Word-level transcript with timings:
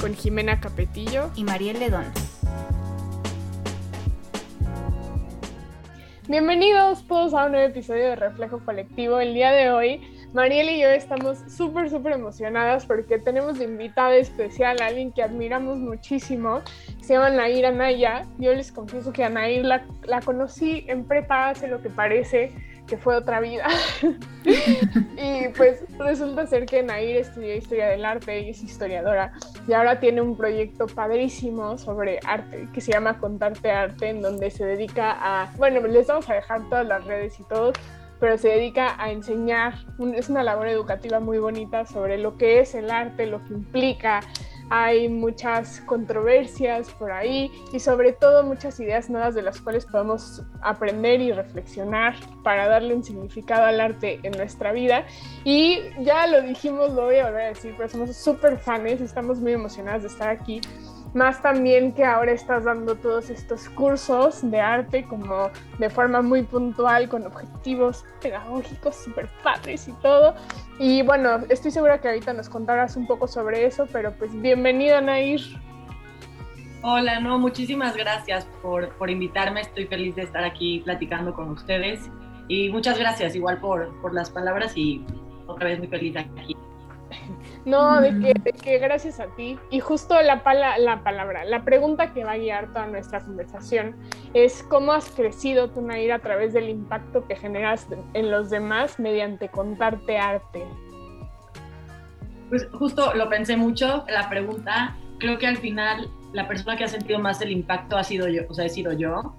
Con 0.00 0.14
Jimena 0.14 0.60
Capetillo 0.60 1.30
y 1.34 1.42
Mariel 1.42 1.80
Ledón. 1.80 2.04
Bienvenidos 6.28 7.06
todos 7.08 7.34
a 7.34 7.46
un 7.46 7.52
nuevo 7.52 7.66
episodio 7.66 8.04
de 8.04 8.16
Reflejo 8.16 8.60
Colectivo. 8.64 9.18
El 9.18 9.34
día 9.34 9.50
de 9.50 9.70
hoy, 9.70 10.00
Mariel 10.32 10.68
y 10.70 10.80
yo 10.80 10.88
estamos 10.88 11.38
súper, 11.48 11.90
súper 11.90 12.12
emocionadas 12.12 12.86
porque 12.86 13.18
tenemos 13.18 13.58
de 13.58 13.64
invitada 13.64 14.14
especial 14.14 14.80
a 14.80 14.86
alguien 14.86 15.10
que 15.10 15.22
admiramos 15.22 15.78
muchísimo. 15.78 16.60
Se 17.00 17.14
llama 17.14 17.30
Nair 17.30 17.66
Anaya. 17.66 18.24
Yo 18.38 18.54
les 18.54 18.70
confieso 18.70 19.12
que 19.12 19.24
a 19.24 19.30
Nair 19.30 19.64
la, 19.64 19.84
la 20.04 20.20
conocí 20.20 20.84
en 20.86 21.04
prepa, 21.04 21.48
hace 21.48 21.66
lo 21.66 21.82
que 21.82 21.90
parece 21.90 22.52
que 22.88 22.96
fue 22.96 23.14
otra 23.14 23.40
vida. 23.40 23.66
y 24.44 25.48
pues 25.56 25.84
resulta 25.98 26.46
ser 26.46 26.66
que 26.66 26.82
Nair 26.82 27.18
estudió 27.18 27.54
historia 27.54 27.88
del 27.88 28.04
arte 28.04 28.40
y 28.40 28.50
es 28.50 28.62
historiadora 28.62 29.32
y 29.66 29.74
ahora 29.74 30.00
tiene 30.00 30.20
un 30.22 30.36
proyecto 30.36 30.86
padrísimo 30.86 31.76
sobre 31.78 32.18
arte 32.26 32.68
que 32.72 32.80
se 32.80 32.92
llama 32.92 33.18
Contarte 33.18 33.70
Arte 33.70 34.08
en 34.08 34.22
donde 34.22 34.50
se 34.50 34.64
dedica 34.64 35.16
a, 35.20 35.52
bueno, 35.56 35.86
les 35.86 36.06
vamos 36.06 36.28
a 36.30 36.34
dejar 36.34 36.68
todas 36.68 36.86
las 36.86 37.04
redes 37.04 37.38
y 37.38 37.44
todo, 37.44 37.72
pero 38.18 38.38
se 38.38 38.48
dedica 38.48 38.96
a 38.98 39.12
enseñar, 39.12 39.74
es 40.14 40.28
una 40.28 40.42
labor 40.42 40.68
educativa 40.68 41.20
muy 41.20 41.38
bonita 41.38 41.86
sobre 41.86 42.18
lo 42.18 42.36
que 42.36 42.60
es 42.60 42.74
el 42.74 42.90
arte, 42.90 43.26
lo 43.26 43.44
que 43.44 43.52
implica, 43.52 44.20
hay 44.70 45.08
muchas 45.08 45.80
controversias 45.82 46.90
por 46.90 47.12
ahí 47.12 47.50
y 47.72 47.80
sobre 47.80 48.12
todo 48.12 48.42
muchas 48.42 48.78
ideas 48.80 49.08
nuevas 49.10 49.34
de 49.34 49.42
las 49.42 49.60
cuales 49.60 49.86
podemos 49.86 50.42
aprender 50.60 51.20
y 51.20 51.32
reflexionar 51.32 52.14
para 52.42 52.68
darle 52.68 52.94
un 52.94 53.02
significado 53.02 53.64
al 53.64 53.80
arte 53.80 54.20
en 54.22 54.32
nuestra 54.32 54.72
vida. 54.72 55.06
Y 55.44 55.80
ya 56.00 56.26
lo 56.26 56.42
dijimos, 56.42 56.92
lo 56.92 57.04
voy 57.06 57.16
a 57.16 57.26
volver 57.26 57.42
a 57.42 57.48
decir, 57.48 57.74
pero 57.76 57.88
somos 57.88 58.16
súper 58.16 58.58
fans, 58.58 59.00
estamos 59.00 59.40
muy 59.40 59.52
emocionadas 59.52 60.02
de 60.02 60.08
estar 60.08 60.28
aquí 60.28 60.60
más 61.18 61.42
también 61.42 61.92
que 61.92 62.04
ahora 62.04 62.32
estás 62.32 62.64
dando 62.64 62.94
todos 62.94 63.28
estos 63.28 63.68
cursos 63.70 64.48
de 64.48 64.60
arte 64.60 65.04
como 65.04 65.50
de 65.78 65.90
forma 65.90 66.22
muy 66.22 66.42
puntual, 66.42 67.08
con 67.08 67.26
objetivos 67.26 68.04
pedagógicos 68.22 68.96
súper 68.96 69.28
padres 69.42 69.88
y 69.88 69.92
todo. 69.94 70.34
Y 70.78 71.02
bueno, 71.02 71.40
estoy 71.48 71.72
segura 71.72 72.00
que 72.00 72.08
ahorita 72.08 72.32
nos 72.32 72.48
contarás 72.48 72.96
un 72.96 73.06
poco 73.06 73.26
sobre 73.26 73.66
eso, 73.66 73.86
pero 73.92 74.12
pues 74.12 74.32
bienvenida 74.40 75.00
Nair. 75.00 75.40
Hola, 76.82 77.18
no, 77.18 77.40
muchísimas 77.40 77.96
gracias 77.96 78.46
por, 78.62 78.90
por 78.96 79.10
invitarme, 79.10 79.62
estoy 79.62 79.86
feliz 79.86 80.14
de 80.14 80.22
estar 80.22 80.44
aquí 80.44 80.80
platicando 80.84 81.34
con 81.34 81.50
ustedes 81.50 82.08
y 82.46 82.68
muchas 82.68 82.96
gracias 82.96 83.34
igual 83.34 83.58
por, 83.58 84.00
por 84.00 84.14
las 84.14 84.30
palabras 84.30 84.76
y 84.76 85.04
otra 85.48 85.70
vez 85.70 85.80
muy 85.80 85.88
feliz 85.88 86.16
aquí. 86.16 86.56
No, 87.64 88.00
de 88.00 88.18
que, 88.20 88.52
que, 88.52 88.78
gracias 88.78 89.20
a 89.20 89.26
ti. 89.36 89.58
Y 89.70 89.80
justo 89.80 90.20
la, 90.22 90.42
la 90.78 91.02
palabra, 91.02 91.44
la 91.44 91.64
pregunta 91.64 92.12
que 92.12 92.24
va 92.24 92.32
a 92.32 92.38
guiar 92.38 92.72
toda 92.72 92.86
nuestra 92.86 93.20
conversación 93.20 93.96
es 94.34 94.62
cómo 94.62 94.92
has 94.92 95.10
crecido 95.10 95.70
tú, 95.70 95.82
Nair, 95.82 96.12
a 96.12 96.18
través 96.20 96.52
del 96.52 96.68
impacto 96.68 97.26
que 97.26 97.36
generas 97.36 97.86
en 98.14 98.30
los 98.30 98.50
demás 98.50 98.98
mediante 98.98 99.48
contarte 99.48 100.18
arte. 100.18 100.64
Pues 102.48 102.66
justo 102.72 103.12
lo 103.14 103.28
pensé 103.28 103.56
mucho, 103.56 104.04
la 104.08 104.28
pregunta. 104.28 104.96
Creo 105.18 105.38
que 105.38 105.46
al 105.46 105.58
final 105.58 106.08
la 106.32 106.46
persona 106.46 106.76
que 106.76 106.84
ha 106.84 106.88
sentido 106.88 107.18
más 107.18 107.40
el 107.40 107.50
impacto 107.50 107.96
ha 107.96 108.04
sido 108.04 108.28
yo, 108.28 108.42
o 108.48 108.54
sea, 108.54 108.66
he 108.66 108.70
sido 108.70 108.92
yo 108.92 109.34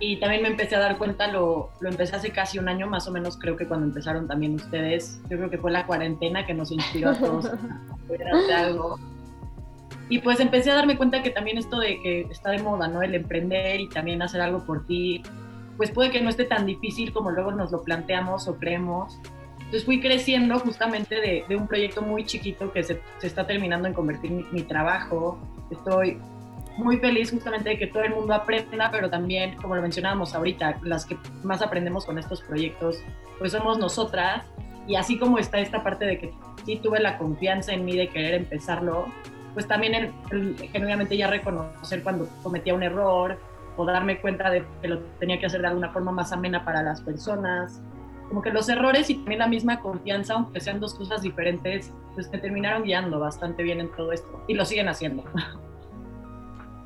y 0.00 0.16
también 0.16 0.42
me 0.42 0.48
empecé 0.48 0.76
a 0.76 0.80
dar 0.80 0.98
cuenta, 0.98 1.26
lo, 1.28 1.70
lo, 1.80 1.88
empecé 1.88 2.14
hace 2.16 2.30
casi 2.30 2.58
un 2.58 2.68
año 2.68 2.86
más 2.86 3.08
o 3.08 3.12
menos, 3.12 3.36
creo 3.36 3.56
que 3.56 3.66
cuando 3.66 3.86
empezaron 3.86 4.28
también 4.28 4.54
ustedes, 4.54 5.20
yo 5.28 5.36
creo 5.36 5.50
que 5.50 5.58
fue 5.58 5.70
la 5.70 5.86
cuarentena 5.86 6.46
que 6.46 6.54
nos 6.54 6.70
inspiró 6.70 7.10
a 7.10 7.14
todos 7.18 7.46
a 7.46 7.58
hacer 8.06 8.54
algo. 8.54 8.98
Y 10.08 10.20
pues 10.20 10.40
empecé 10.40 10.70
a 10.70 10.74
darme 10.74 10.96
cuenta 10.96 11.22
que 11.22 11.30
también 11.30 11.58
esto 11.58 11.78
de 11.78 12.00
que 12.00 12.22
está 12.30 12.50
de 12.50 12.62
moda, 12.62 12.88
¿no? 12.88 13.02
El 13.02 13.14
emprender 13.14 13.80
y 13.80 13.88
también 13.88 14.22
hacer 14.22 14.40
algo 14.40 14.64
por 14.64 14.86
ti, 14.86 15.22
pues 15.76 15.90
puede 15.90 16.10
que 16.10 16.20
no 16.22 16.30
esté 16.30 16.44
tan 16.44 16.64
difícil 16.64 17.12
como 17.12 17.30
luego 17.30 17.52
nos 17.52 17.72
lo 17.72 17.82
planteamos 17.82 18.48
o 18.48 18.56
creemos. 18.56 19.18
Entonces 19.58 19.84
fui 19.84 20.00
creciendo 20.00 20.58
justamente 20.60 21.16
de, 21.16 21.44
de 21.46 21.56
un 21.56 21.66
proyecto 21.66 22.00
muy 22.00 22.24
chiquito 22.24 22.72
que 22.72 22.82
se, 22.82 23.02
se 23.18 23.26
está 23.26 23.46
terminando 23.46 23.86
en 23.86 23.92
convertir 23.92 24.30
mi, 24.30 24.44
mi 24.50 24.62
trabajo. 24.62 25.38
Estoy 25.70 26.18
muy 26.78 26.98
feliz 26.98 27.32
justamente 27.32 27.70
de 27.70 27.78
que 27.78 27.88
todo 27.88 28.04
el 28.04 28.14
mundo 28.14 28.32
aprenda, 28.32 28.90
pero 28.90 29.10
también, 29.10 29.56
como 29.56 29.74
lo 29.74 29.82
mencionábamos 29.82 30.34
ahorita, 30.34 30.78
las 30.82 31.04
que 31.04 31.16
más 31.42 31.60
aprendemos 31.60 32.06
con 32.06 32.18
estos 32.18 32.40
proyectos, 32.42 33.02
pues 33.38 33.52
somos 33.52 33.78
nosotras. 33.78 34.46
Y 34.86 34.94
así 34.94 35.18
como 35.18 35.38
está 35.38 35.58
esta 35.58 35.82
parte 35.82 36.06
de 36.06 36.18
que 36.18 36.32
sí 36.64 36.76
tuve 36.76 37.00
la 37.00 37.18
confianza 37.18 37.72
en 37.72 37.84
mí 37.84 37.96
de 37.96 38.08
querer 38.08 38.34
empezarlo, 38.34 39.06
pues 39.54 39.66
también 39.66 39.94
el, 40.30 40.56
genuinamente 40.72 41.16
ya 41.16 41.26
reconocer 41.26 42.02
cuando 42.02 42.28
cometía 42.42 42.74
un 42.74 42.84
error 42.84 43.38
o 43.76 43.84
darme 43.84 44.20
cuenta 44.20 44.48
de 44.48 44.64
que 44.80 44.88
lo 44.88 45.00
tenía 45.18 45.38
que 45.38 45.46
hacer 45.46 45.60
de 45.60 45.66
alguna 45.66 45.90
forma 45.90 46.12
más 46.12 46.32
amena 46.32 46.64
para 46.64 46.82
las 46.82 47.00
personas. 47.00 47.82
Como 48.28 48.40
que 48.40 48.50
los 48.50 48.68
errores 48.68 49.10
y 49.10 49.16
también 49.16 49.40
la 49.40 49.48
misma 49.48 49.80
confianza, 49.80 50.34
aunque 50.34 50.60
sean 50.60 50.78
dos 50.78 50.94
cosas 50.94 51.22
diferentes, 51.22 51.92
pues 52.14 52.30
me 52.30 52.38
terminaron 52.38 52.84
guiando 52.84 53.18
bastante 53.18 53.62
bien 53.64 53.80
en 53.80 53.90
todo 53.90 54.12
esto 54.12 54.44
y 54.46 54.54
lo 54.54 54.64
siguen 54.64 54.88
haciendo. 54.88 55.24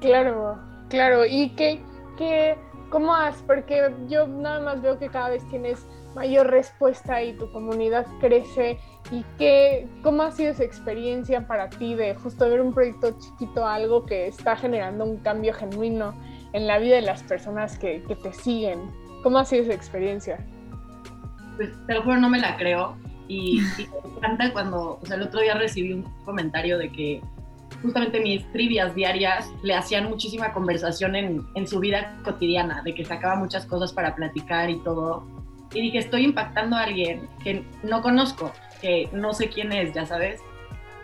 Claro, 0.03 0.59
claro. 0.89 1.25
¿Y 1.25 1.51
qué, 1.51 1.81
qué, 2.19 2.59
cómo 2.91 3.15
has? 3.15 3.37
Porque 3.43 3.95
yo 4.09 4.27
nada 4.27 4.61
más 4.61 4.83
veo 4.83 4.99
que 4.99 5.09
cada 5.09 5.31
vez 5.31 5.49
tienes 5.49 5.87
mayor 6.15 6.51
respuesta 6.51 7.23
y 7.23 7.35
tu 7.35 7.51
comunidad 7.53 8.07
crece. 8.21 8.79
¿Y 9.11 9.25
qué, 9.39 9.89
cómo 10.03 10.25
ha 10.25 10.33
sido 10.33 10.51
esa 10.51 10.65
experiencia 10.65 11.47
para 11.47 11.71
ti 11.71 11.95
de 11.95 12.15
justo 12.17 12.49
ver 12.49 12.61
un 12.61 12.75
proyecto 12.75 13.17
chiquito, 13.19 13.67
algo 13.67 14.05
que 14.05 14.27
está 14.27 14.57
generando 14.57 15.05
un 15.05 15.19
cambio 15.19 15.55
genuino 15.55 16.15
en 16.53 16.67
la 16.67 16.79
vida 16.79 16.97
de 16.97 17.03
las 17.03 17.23
personas 17.23 17.79
que, 17.79 18.03
que 18.03 18.17
te 18.17 18.33
siguen? 18.33 18.91
¿Cómo 19.23 19.39
ha 19.39 19.45
sido 19.45 19.63
esa 19.63 19.75
experiencia? 19.75 20.45
Pues 21.57 21.71
te 21.87 21.95
lo 21.95 22.05
no 22.17 22.29
me 22.29 22.41
la 22.41 22.57
creo. 22.57 22.97
Y, 23.29 23.61
y 23.79 23.87
me 23.87 24.17
encanta 24.17 24.53
cuando, 24.53 24.99
o 25.01 25.07
sea, 25.07 25.17
el 25.17 25.23
otro 25.23 25.41
día 25.41 25.55
recibí 25.55 25.93
un 25.93 26.03
comentario 26.25 26.77
de 26.77 26.91
que 26.91 27.23
justamente 27.83 28.21
mis 28.21 28.51
trivias 28.53 28.95
diarias 28.95 29.51
le 29.63 29.75
hacían 29.75 30.09
muchísima 30.09 30.53
conversación 30.53 31.17
en, 31.17 31.47
en, 31.55 31.67
su 31.67 31.81
vida 31.81 32.17
cotidiana, 32.25 32.83
de 32.83 32.95
que 32.95 33.05
sacaba 33.05 33.37
muchas 33.37 33.67
cosas 33.67 33.93
para 33.93 34.15
platicar 34.15 34.71
y 34.71 34.79
todo. 34.83 35.27
Y 35.75 35.81
dije, 35.81 35.99
estoy 35.99 36.25
impactando 36.25 36.77
a 36.77 36.85
alguien 36.85 37.29
que 37.43 37.65
no 37.83 38.03
conozco, 38.03 38.53
que 38.81 39.09
no 39.13 39.33
sé 39.35 39.49
quién 39.49 39.73
es, 39.73 39.93
ya 39.93 40.07
sabes. 40.07 40.41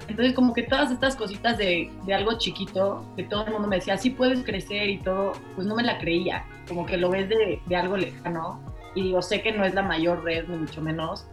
Entonces, 0.08 0.34
como 0.34 0.54
que 0.54 0.62
todas 0.62 0.90
estas 0.90 1.16
cositas 1.16 1.58
de, 1.58 1.90
de 2.06 2.14
algo 2.14 2.38
chiquito, 2.38 3.04
que 3.16 3.24
todo 3.24 3.44
el 3.46 3.52
mundo 3.52 3.68
me 3.68 3.76
decía, 3.76 3.96
sí 3.98 4.10
puedes 4.10 4.42
crecer 4.42 4.88
y 4.88 4.98
todo, 4.98 5.32
pues 5.54 5.66
no 5.66 5.74
me 5.74 5.82
la 5.82 5.98
creía. 5.98 6.44
Como 6.66 6.86
que 6.86 6.96
lo 6.96 7.10
ves 7.10 7.28
de, 7.28 7.60
de 7.66 7.76
algo 7.76 7.96
lejano. 7.96 8.60
Y 8.94 9.02
digo, 9.02 9.20
sé 9.20 9.42
que 9.42 9.52
no 9.52 9.64
es 9.64 9.74
la 9.74 9.82
mayor 9.82 10.24
red, 10.24 10.48
ni 10.48 10.56
mucho 10.56 10.80
menos. 10.80 11.26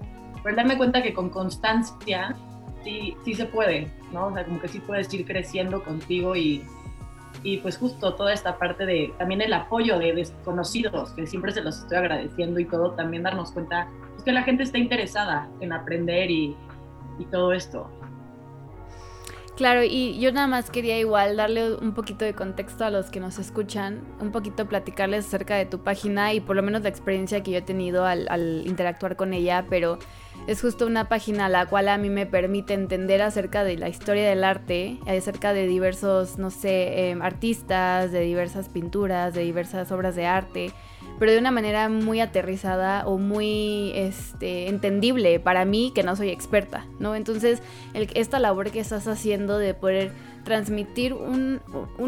Pero 0.44 0.56
darme 0.58 0.78
cuenta 0.78 1.02
que 1.02 1.14
con 1.14 1.30
constancia 1.30 2.36
sí, 2.86 3.18
sí 3.26 3.34
se 3.34 3.46
puede, 3.46 3.92
¿no? 4.14 4.28
O 4.28 4.34
sea, 4.34 4.46
como 4.46 4.62
que 4.62 4.70
sí 4.70 4.80
puedes 4.80 5.14
ir 5.14 5.26
creciendo 5.26 5.84
contigo 5.84 6.36
y, 6.36 6.64
y 7.44 7.58
pues 7.58 7.78
justo 7.78 8.14
toda 8.14 8.32
esta 8.32 8.58
parte 8.58 8.86
de 8.86 9.14
también 9.18 9.42
el 9.42 9.52
apoyo 9.52 10.00
de 10.00 10.14
desconocidos, 10.14 11.12
que 11.12 11.28
siempre 11.28 11.52
se 11.52 11.62
los 11.62 11.80
estoy 11.80 11.98
agradeciendo 11.98 12.60
y 12.60 12.66
todo, 12.66 12.92
también 12.92 13.24
darnos 13.24 13.52
cuenta 13.52 13.90
pues, 14.12 14.24
que 14.24 14.32
la 14.32 14.44
gente 14.44 14.64
está 14.64 14.78
interesada 14.78 15.50
en 15.60 15.74
aprender 15.74 16.32
y, 16.32 16.56
y 17.20 17.26
todo 17.26 17.52
esto. 17.52 17.90
Claro, 19.56 19.84
y 19.84 20.20
yo 20.20 20.34
nada 20.34 20.48
más 20.48 20.70
quería 20.70 21.00
igual 21.00 21.38
darle 21.38 21.76
un 21.76 21.94
poquito 21.94 22.26
de 22.26 22.34
contexto 22.34 22.84
a 22.84 22.90
los 22.90 23.06
que 23.06 23.22
nos 23.22 23.40
escuchan, 23.40 24.02
un 24.20 24.34
poquito 24.34 24.66
platicarles 24.66 25.28
acerca 25.28 25.56
de 25.56 25.66
tu 25.66 25.80
página 25.80 26.34
y 26.34 26.42
por 26.42 26.58
lo 26.58 26.62
menos 26.62 26.84
la 26.84 26.90
experiencia 26.90 27.42
que 27.42 27.52
yo 27.52 27.60
he 27.60 27.62
tenido 27.62 28.06
al, 28.06 28.28
al 28.30 28.68
interactuar 28.68 29.16
con 29.16 29.34
ella, 29.34 29.66
pero 29.70 29.98
es 30.48 30.60
justo 30.60 30.86
una 30.86 31.08
página 31.08 31.48
la 31.48 31.68
cual 31.68 31.88
a 31.88 31.98
mí 31.98 32.10
me 32.10 32.26
permite 32.26 32.74
entender 32.74 33.22
acerca 33.22 33.64
de 33.64 33.78
la 33.78 33.88
historia 33.88 34.28
del 34.28 34.44
arte, 34.44 35.00
acerca 35.08 35.54
de 35.54 35.68
diversos, 35.68 36.38
no 36.38 36.50
sé, 36.50 37.12
eh, 37.12 37.18
artistas, 37.22 38.12
de 38.12 38.20
diversas 38.20 38.68
pinturas, 38.68 39.34
de 39.34 39.44
diversas 39.44 39.90
obras 39.90 40.18
de 40.18 40.26
arte, 40.26 40.72
pero 41.20 41.32
de 41.32 41.40
una 41.40 41.52
manera 41.52 41.90
muy 41.90 42.20
aterrizada 42.20 43.08
o 43.08 43.18
muy 43.18 43.92
este, 43.96 44.68
entendible 44.68 45.40
para 45.40 45.66
mí 45.66 45.92
que 45.96 46.04
no 46.04 46.16
soy 46.16 46.30
experta, 46.30 46.86
¿no? 47.00 47.16
Entonces, 47.16 47.62
esta 47.94 48.40
labor 48.40 48.72
que 48.72 48.80
estás 48.80 49.08
haciendo 49.08 49.58
de 49.58 49.74
poder 49.74 50.12
transmitir 50.46 51.14
un, 51.14 51.60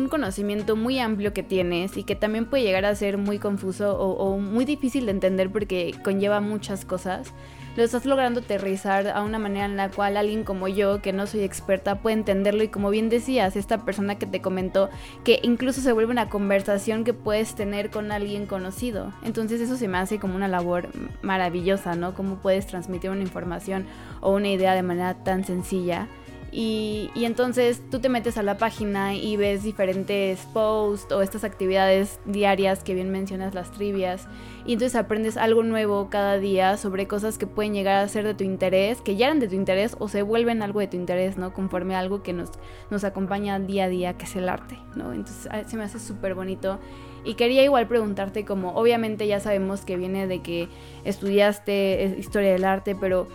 conocimiento 0.10 0.78
muy 0.78 1.00
amplio 1.00 1.34
que 1.34 1.44
tienes 1.44 1.98
y 1.98 2.04
que 2.04 2.16
también 2.16 2.45
puede 2.45 2.63
llegar 2.63 2.86
a 2.86 2.95
ser 2.95 3.18
muy 3.18 3.39
confuso 3.39 4.00
o 4.00 4.38
muy 4.38 4.63
difícil 4.63 5.06
de 5.06 5.12
entender 5.12 5.51
porque 5.51 5.94
conlleva 6.04 6.39
muchas 6.39 6.86
cosas 6.86 7.34
lo 7.78 7.84
estás 7.84 8.07
logrando 8.07 8.39
aterrizar 8.39 9.07
a 9.07 9.22
una 9.22 9.38
manera 9.38 9.66
en 9.66 9.78
la 9.78 9.92
cual 9.92 10.18
alguien 10.18 10.44
como 10.44 10.68
yo, 10.68 11.00
que 11.00 11.13
no 11.13 11.28
soy 11.28 11.42
experta, 11.42 12.01
puede 12.01 12.16
entenderlo 12.16 12.63
y 12.63 12.69
como 12.69 12.89
bien 12.89 13.07
decías, 13.07 13.56
esta 13.56 13.86
persona 13.86 14.16
que 14.16 14.25
te 14.25 14.42
comentó, 14.42 14.90
que 15.24 15.40
incluso 15.44 15.81
se 15.81 15.94
vuelve 15.94 16.12
una 16.12 16.28
conversación 16.28 17.04
que 17.04 17.13
puedes 17.13 17.54
tener 17.54 17.92
con 17.92 18.12
alguien 18.12 18.48
conocido. 18.48 19.13
Entonces 19.24 19.62
eso 19.62 19.78
se 19.78 19.88
me 19.88 20.00
hace 20.00 20.18
como 20.18 20.36
una 20.36 20.48
labor 20.48 20.90
maravillosa, 21.22 21.94
¿no? 21.94 22.16
Cómo 22.16 22.38
puedes 22.38 22.66
transmitir 22.66 23.12
una 23.12 23.22
información 23.22 23.86
o 24.22 24.33
una 24.33 24.50
idea 24.50 24.74
de 24.74 24.81
manera 24.81 25.24
tan 25.24 25.45
sencilla 25.45 26.07
y, 26.52 27.12
entonces 27.16 27.82
tú 27.92 28.00
te 28.00 28.10
metes 28.10 28.38
a 28.38 28.44
la 28.44 28.58
página 28.58 29.16
y 29.16 29.36
ves 29.36 29.64
diferentes 29.64 30.40
posts 30.54 31.12
o 31.12 31.22
estas 31.22 31.44
actividades 31.44 32.20
diarias 32.26 32.84
que 32.84 32.94
bien 32.94 33.12
mencionas, 33.12 33.54
las 33.54 33.72
trivias. 33.72 34.28
Y 34.66 34.74
entonces 34.74 34.96
aprendes 34.96 35.38
algo 35.38 35.64
nuevo 35.64 36.10
cada 36.10 36.38
día 36.38 36.78
sobre 36.78 37.08
cosas 37.08 37.38
que 37.38 37.48
pueden 37.48 37.74
llegar 37.74 38.04
a 38.04 38.08
ser 38.08 38.26
de 38.26 38.34
tu 38.34 38.44
interés, 38.44 39.02
que 39.02 39.16
ya 39.16 39.28
eran 39.28 39.40
de 39.40 39.48
tu 39.48 39.56
interés 39.56 39.96
o 40.00 40.08
se 40.08 40.22
vuelven 40.22 40.62
algo 40.62 40.80
de 40.80 40.88
tu 40.88 40.98
interés, 40.98 41.38
¿no? 41.38 41.54
Conforme 41.54 41.96
a 41.96 42.00
algo 42.00 42.24
que 42.24 42.34
nos, 42.34 42.50
nos 42.90 43.04
acompaña 43.04 43.60
día 43.60 43.86
a 43.86 43.90
día, 43.90 44.18
que 44.18 44.26
es 44.26 44.36
el 44.36 44.50
arte, 44.50 44.78
¿no? 44.96 45.14
Entonces 45.14 45.48
ah, 45.52 45.64
se 45.66 45.78
me 45.78 45.84
hace 45.84 46.00
súper 46.00 46.34
bonito. 46.34 46.80
Y 47.24 47.34
quería 47.34 47.64
igual 47.64 47.88
preguntarte 47.88 48.46
como, 48.46 48.72
obviamente 48.72 49.28
ya 49.28 49.42
sabemos 49.42 49.82
que 49.82 49.98
viene 49.98 50.28
de 50.28 50.42
que 50.42 50.70
estudiaste 51.04 52.06
eh, 52.06 52.16
historia 52.18 52.54
del 52.54 52.64
arte, 52.64 52.96
pero 52.96 53.28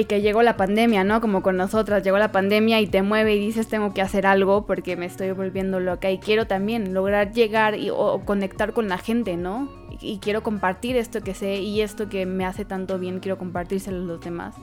y 0.00 0.04
que 0.06 0.20
llegó 0.20 0.42
la 0.42 0.56
pandemia, 0.56 1.04
¿no? 1.04 1.20
Como 1.20 1.42
con 1.42 1.56
nosotras, 1.56 2.02
llegó 2.02 2.18
la 2.18 2.32
pandemia 2.32 2.80
y 2.80 2.86
te 2.86 3.02
mueve 3.02 3.34
y 3.34 3.38
dices 3.38 3.68
tengo 3.68 3.92
que 3.92 4.02
hacer 4.02 4.26
algo 4.26 4.66
porque 4.66 4.96
me 4.96 5.06
estoy 5.06 5.30
volviendo 5.32 5.78
loca 5.78 6.10
y 6.10 6.18
quiero 6.18 6.46
también 6.46 6.94
lograr 6.94 7.32
llegar 7.32 7.76
y, 7.78 7.90
o, 7.90 8.22
conectar 8.24 8.72
con 8.72 8.88
la 8.88 8.98
gente, 8.98 9.36
¿no? 9.36 9.68
Y, 10.00 10.18
quiero 10.18 10.42
compartir 10.42 10.96
esto 10.96 11.20
que 11.20 11.34
sé 11.34 11.56
y 11.56 11.82
esto 11.82 12.08
que 12.08 12.24
me 12.24 12.46
hace 12.46 12.64
tanto 12.64 12.98
bien, 12.98 13.20
quiero 13.20 13.36
compartírselo 13.36 13.98
a 13.98 14.06
los 14.06 14.20
demás. 14.20 14.54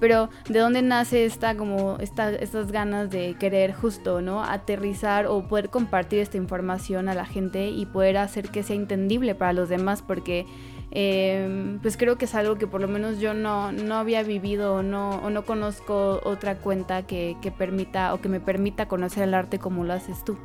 Pero 0.00 0.30
¿de 0.48 0.58
dónde 0.58 0.82
nace 0.82 1.24
esta 1.26 1.54
como 1.54 1.98
esta, 2.00 2.30
estas 2.30 2.72
ganas 2.72 3.10
de 3.10 3.36
querer 3.38 3.72
justo, 3.72 4.20
¿no? 4.20 4.42
Aterrizar 4.42 5.26
o 5.26 5.46
poder 5.46 5.68
compartir 5.68 6.18
esta 6.18 6.38
información 6.38 7.08
a 7.08 7.14
la 7.14 7.26
gente 7.26 7.68
y 7.68 7.86
poder 7.86 8.16
hacer 8.16 8.48
que 8.48 8.62
sea 8.62 8.76
entendible 8.76 9.34
para 9.34 9.52
los 9.52 9.68
demás 9.68 10.02
porque 10.02 10.46
Em, 10.92 11.78
pues 11.78 11.96
creo 11.96 12.18
que 12.18 12.24
es 12.24 12.34
algo 12.34 12.56
que 12.56 12.66
por 12.66 12.80
lo 12.80 12.88
menos 12.88 13.20
yo 13.20 13.32
no, 13.32 13.70
no 13.70 13.94
había 13.94 14.24
vivido 14.24 14.74
o 14.74 14.82
no, 14.82 15.10
o 15.22 15.30
no 15.30 15.44
conozco 15.44 16.20
otra 16.24 16.56
cuenta 16.56 17.06
que, 17.06 17.36
que, 17.40 17.52
permita 17.52 18.12
o 18.12 18.20
que 18.20 18.28
me 18.28 18.40
permita 18.40 18.88
conocer 18.88 19.22
el 19.22 19.34
arte 19.34 19.60
como 19.60 19.84
lo 19.84 19.92
haces 19.92 20.24
tú. 20.24 20.36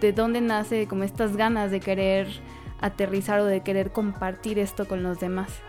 ¿de 0.00 0.12
dónde 0.12 0.40
nace 0.40 0.86
como 0.86 1.04
estas 1.04 1.36
ganas 1.36 1.70
de 1.70 1.80
querer 1.80 2.28
aterrizar 2.80 3.40
o 3.40 3.46
de 3.46 3.62
querer 3.62 3.92
compartir 3.92 4.58
esto 4.58 4.86
con 4.86 5.02
los 5.02 5.20
demás? 5.20 5.60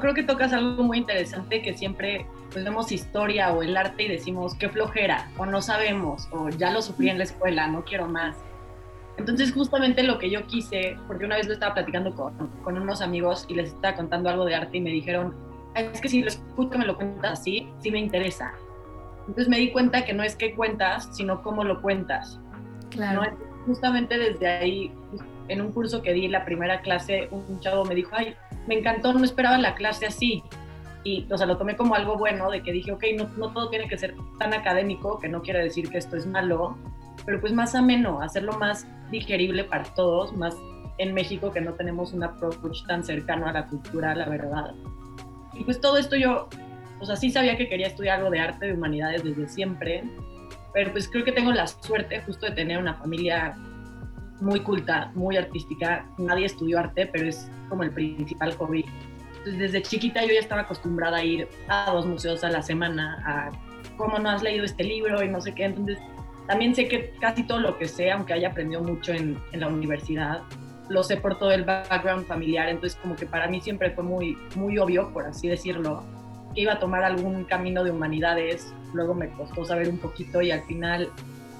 Creo 0.00 0.14
que 0.14 0.24
tocas 0.24 0.52
algo 0.52 0.82
muy 0.82 0.98
interesante 0.98 1.62
que 1.62 1.74
siempre 1.74 2.26
pues, 2.52 2.64
vemos 2.64 2.90
historia 2.90 3.52
o 3.52 3.62
el 3.62 3.76
arte 3.76 4.04
y 4.04 4.08
decimos 4.08 4.54
qué 4.56 4.68
flojera 4.68 5.30
o 5.36 5.46
no 5.46 5.62
sabemos 5.62 6.28
o 6.32 6.48
ya 6.48 6.72
lo 6.72 6.82
sufrí 6.82 7.08
en 7.08 7.18
la 7.18 7.24
escuela, 7.24 7.68
no 7.68 7.84
quiero 7.84 8.08
más. 8.08 8.36
Entonces 9.20 9.52
justamente 9.52 10.02
lo 10.02 10.16
que 10.18 10.30
yo 10.30 10.46
quise, 10.46 10.96
porque 11.06 11.26
una 11.26 11.36
vez 11.36 11.46
lo 11.46 11.52
estaba 11.52 11.74
platicando 11.74 12.14
con, 12.14 12.32
con 12.64 12.78
unos 12.80 13.02
amigos 13.02 13.44
y 13.48 13.54
les 13.54 13.68
estaba 13.68 13.94
contando 13.94 14.30
algo 14.30 14.46
de 14.46 14.54
arte 14.54 14.78
y 14.78 14.80
me 14.80 14.88
dijeron, 14.88 15.34
es 15.74 16.00
que 16.00 16.08
si 16.08 16.22
lo 16.22 16.28
escucho 16.28 16.78
me 16.78 16.86
lo 16.86 16.96
cuentas 16.96 17.38
así, 17.40 17.68
sí 17.80 17.90
me 17.90 17.98
interesa. 17.98 18.54
Entonces 19.28 19.48
me 19.48 19.58
di 19.58 19.72
cuenta 19.72 20.06
que 20.06 20.14
no 20.14 20.22
es 20.22 20.36
que 20.36 20.54
cuentas, 20.54 21.10
sino 21.12 21.42
cómo 21.42 21.64
lo 21.64 21.82
cuentas. 21.82 22.40
Claro. 22.88 23.22
Justamente 23.66 24.16
desde 24.16 24.48
ahí, 24.48 24.90
en 25.48 25.60
un 25.60 25.70
curso 25.70 26.00
que 26.00 26.14
di, 26.14 26.26
la 26.26 26.46
primera 26.46 26.80
clase, 26.80 27.28
un 27.30 27.60
chavo 27.60 27.84
me 27.84 27.94
dijo, 27.94 28.12
ay, 28.14 28.34
me 28.66 28.78
encantó, 28.78 29.12
no 29.12 29.22
esperaba 29.22 29.58
la 29.58 29.74
clase 29.74 30.06
así. 30.06 30.42
Y, 31.04 31.26
o 31.30 31.36
sea, 31.36 31.46
lo 31.46 31.58
tomé 31.58 31.76
como 31.76 31.94
algo 31.94 32.16
bueno, 32.16 32.50
de 32.50 32.62
que 32.62 32.72
dije, 32.72 32.90
ok, 32.90 33.04
no, 33.18 33.28
no 33.36 33.52
todo 33.52 33.68
tiene 33.68 33.86
que 33.86 33.98
ser 33.98 34.14
tan 34.38 34.54
académico, 34.54 35.18
que 35.18 35.28
no 35.28 35.42
quiere 35.42 35.62
decir 35.62 35.90
que 35.90 35.98
esto 35.98 36.16
es 36.16 36.26
malo, 36.26 36.78
pero 37.24 37.40
pues 37.40 37.52
más 37.52 37.74
ameno, 37.74 38.20
hacerlo 38.20 38.52
más 38.58 38.86
digerible 39.10 39.64
para 39.64 39.84
todos, 39.84 40.36
más 40.36 40.54
en 40.98 41.14
México 41.14 41.50
que 41.50 41.60
no 41.60 41.72
tenemos 41.74 42.12
un 42.12 42.22
approach 42.24 42.86
tan 42.86 43.02
cercano 43.02 43.46
a 43.46 43.52
la 43.52 43.66
cultura, 43.66 44.14
la 44.14 44.28
verdad. 44.28 44.74
Y 45.54 45.64
pues 45.64 45.80
todo 45.80 45.96
esto 45.96 46.16
yo, 46.16 46.48
o 47.00 47.06
sea, 47.06 47.16
sí 47.16 47.30
sabía 47.30 47.56
que 47.56 47.68
quería 47.68 47.86
estudiar 47.86 48.18
algo 48.18 48.30
de 48.30 48.40
arte, 48.40 48.66
de 48.66 48.74
humanidades 48.74 49.24
desde 49.24 49.48
siempre, 49.48 50.04
pero 50.72 50.92
pues 50.92 51.08
creo 51.08 51.24
que 51.24 51.32
tengo 51.32 51.52
la 51.52 51.66
suerte 51.66 52.20
justo 52.22 52.46
de 52.46 52.52
tener 52.52 52.78
una 52.78 52.94
familia 52.94 53.56
muy 54.40 54.60
culta, 54.60 55.10
muy 55.14 55.36
artística. 55.36 56.06
Nadie 56.18 56.46
estudió 56.46 56.78
arte, 56.78 57.06
pero 57.06 57.28
es 57.28 57.50
como 57.68 57.82
el 57.82 57.90
principal 57.90 58.54
hobby. 58.54 58.84
Entonces, 59.38 59.58
desde 59.58 59.82
chiquita 59.82 60.22
yo 60.22 60.32
ya 60.32 60.40
estaba 60.40 60.62
acostumbrada 60.62 61.18
a 61.18 61.24
ir 61.24 61.48
a 61.68 61.90
dos 61.92 62.06
museos 62.06 62.44
a 62.44 62.50
la 62.50 62.62
semana, 62.62 63.22
a 63.24 63.50
cómo 63.96 64.18
no 64.18 64.30
has 64.30 64.42
leído 64.42 64.64
este 64.64 64.84
libro 64.84 65.22
y 65.22 65.28
no 65.28 65.40
sé 65.40 65.54
qué. 65.54 65.64
Entonces, 65.64 65.98
también 66.50 66.74
sé 66.74 66.88
que 66.88 67.12
casi 67.20 67.44
todo 67.44 67.60
lo 67.60 67.78
que 67.78 67.86
sé, 67.86 68.10
aunque 68.10 68.32
haya 68.32 68.48
aprendido 68.48 68.82
mucho 68.82 69.12
en, 69.12 69.40
en, 69.52 69.60
la 69.60 69.68
universidad, 69.68 70.40
lo 70.88 71.04
sé 71.04 71.16
por 71.16 71.38
todo 71.38 71.52
el 71.52 71.62
background 71.62 72.26
familiar, 72.26 72.68
entonces 72.68 72.98
como 73.00 73.14
que 73.14 73.24
para 73.24 73.46
mí 73.46 73.60
siempre 73.60 73.92
fue 73.92 74.02
muy, 74.02 74.36
muy 74.56 74.76
obvio, 74.76 75.12
por 75.12 75.26
así 75.26 75.46
decirlo, 75.46 76.02
que 76.52 76.62
iba 76.62 76.72
a 76.72 76.80
tomar 76.80 77.04
algún 77.04 77.44
camino 77.44 77.84
de 77.84 77.92
humanidades, 77.92 78.74
luego 78.92 79.14
me 79.14 79.30
costó 79.30 79.64
saber 79.64 79.88
un 79.88 79.98
poquito 79.98 80.42
y 80.42 80.50
al 80.50 80.62
final, 80.62 81.10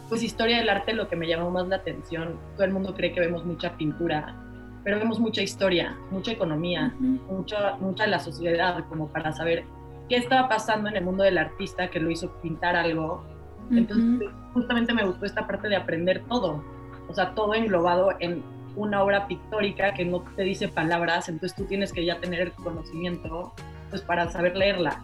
pues 0.08 0.24
historia 0.24 0.56
del 0.58 0.68
arte 0.68 0.92
lo 0.92 1.06
que 1.06 1.14
me 1.14 1.28
llamó 1.28 1.52
más 1.52 1.68
la 1.68 1.76
atención, 1.76 2.40
todo 2.56 2.64
el 2.64 2.72
mundo 2.72 2.92
cree 2.92 3.12
que 3.12 3.20
vemos 3.20 3.46
mucha 3.46 3.76
pintura, 3.76 4.42
pero 4.82 4.98
vemos 4.98 5.20
mucha 5.20 5.40
historia, 5.40 5.96
mucha 6.10 6.32
economía, 6.32 6.96
mucha, 6.98 7.76
mucha 7.76 8.06
de 8.06 8.10
la 8.10 8.18
sociedad, 8.18 8.84
como 8.88 9.06
para 9.12 9.30
saber 9.30 9.62
qué 10.08 10.16
estaba 10.16 10.48
pasando 10.48 10.88
en 10.88 10.96
el 10.96 11.04
mundo 11.04 11.22
del 11.22 11.38
artista 11.38 11.90
que 11.90 12.00
lo 12.00 12.10
hizo 12.10 12.32
pintar 12.42 12.74
algo 12.74 13.24
entonces, 13.70 14.28
justamente 14.52 14.92
me 14.92 15.04
gustó 15.04 15.26
esta 15.26 15.46
parte 15.46 15.68
de 15.68 15.76
aprender 15.76 16.22
todo, 16.28 16.64
o 17.08 17.14
sea, 17.14 17.34
todo 17.34 17.54
englobado 17.54 18.12
en 18.20 18.42
una 18.76 19.02
obra 19.02 19.26
pictórica 19.26 19.94
que 19.94 20.04
no 20.04 20.22
te 20.36 20.42
dice 20.42 20.68
palabras, 20.68 21.28
entonces 21.28 21.56
tú 21.56 21.64
tienes 21.64 21.92
que 21.92 22.04
ya 22.04 22.20
tener 22.20 22.40
el 22.40 22.52
conocimiento 22.52 23.52
pues 23.90 24.02
para 24.02 24.30
saber 24.30 24.56
leerla. 24.56 25.02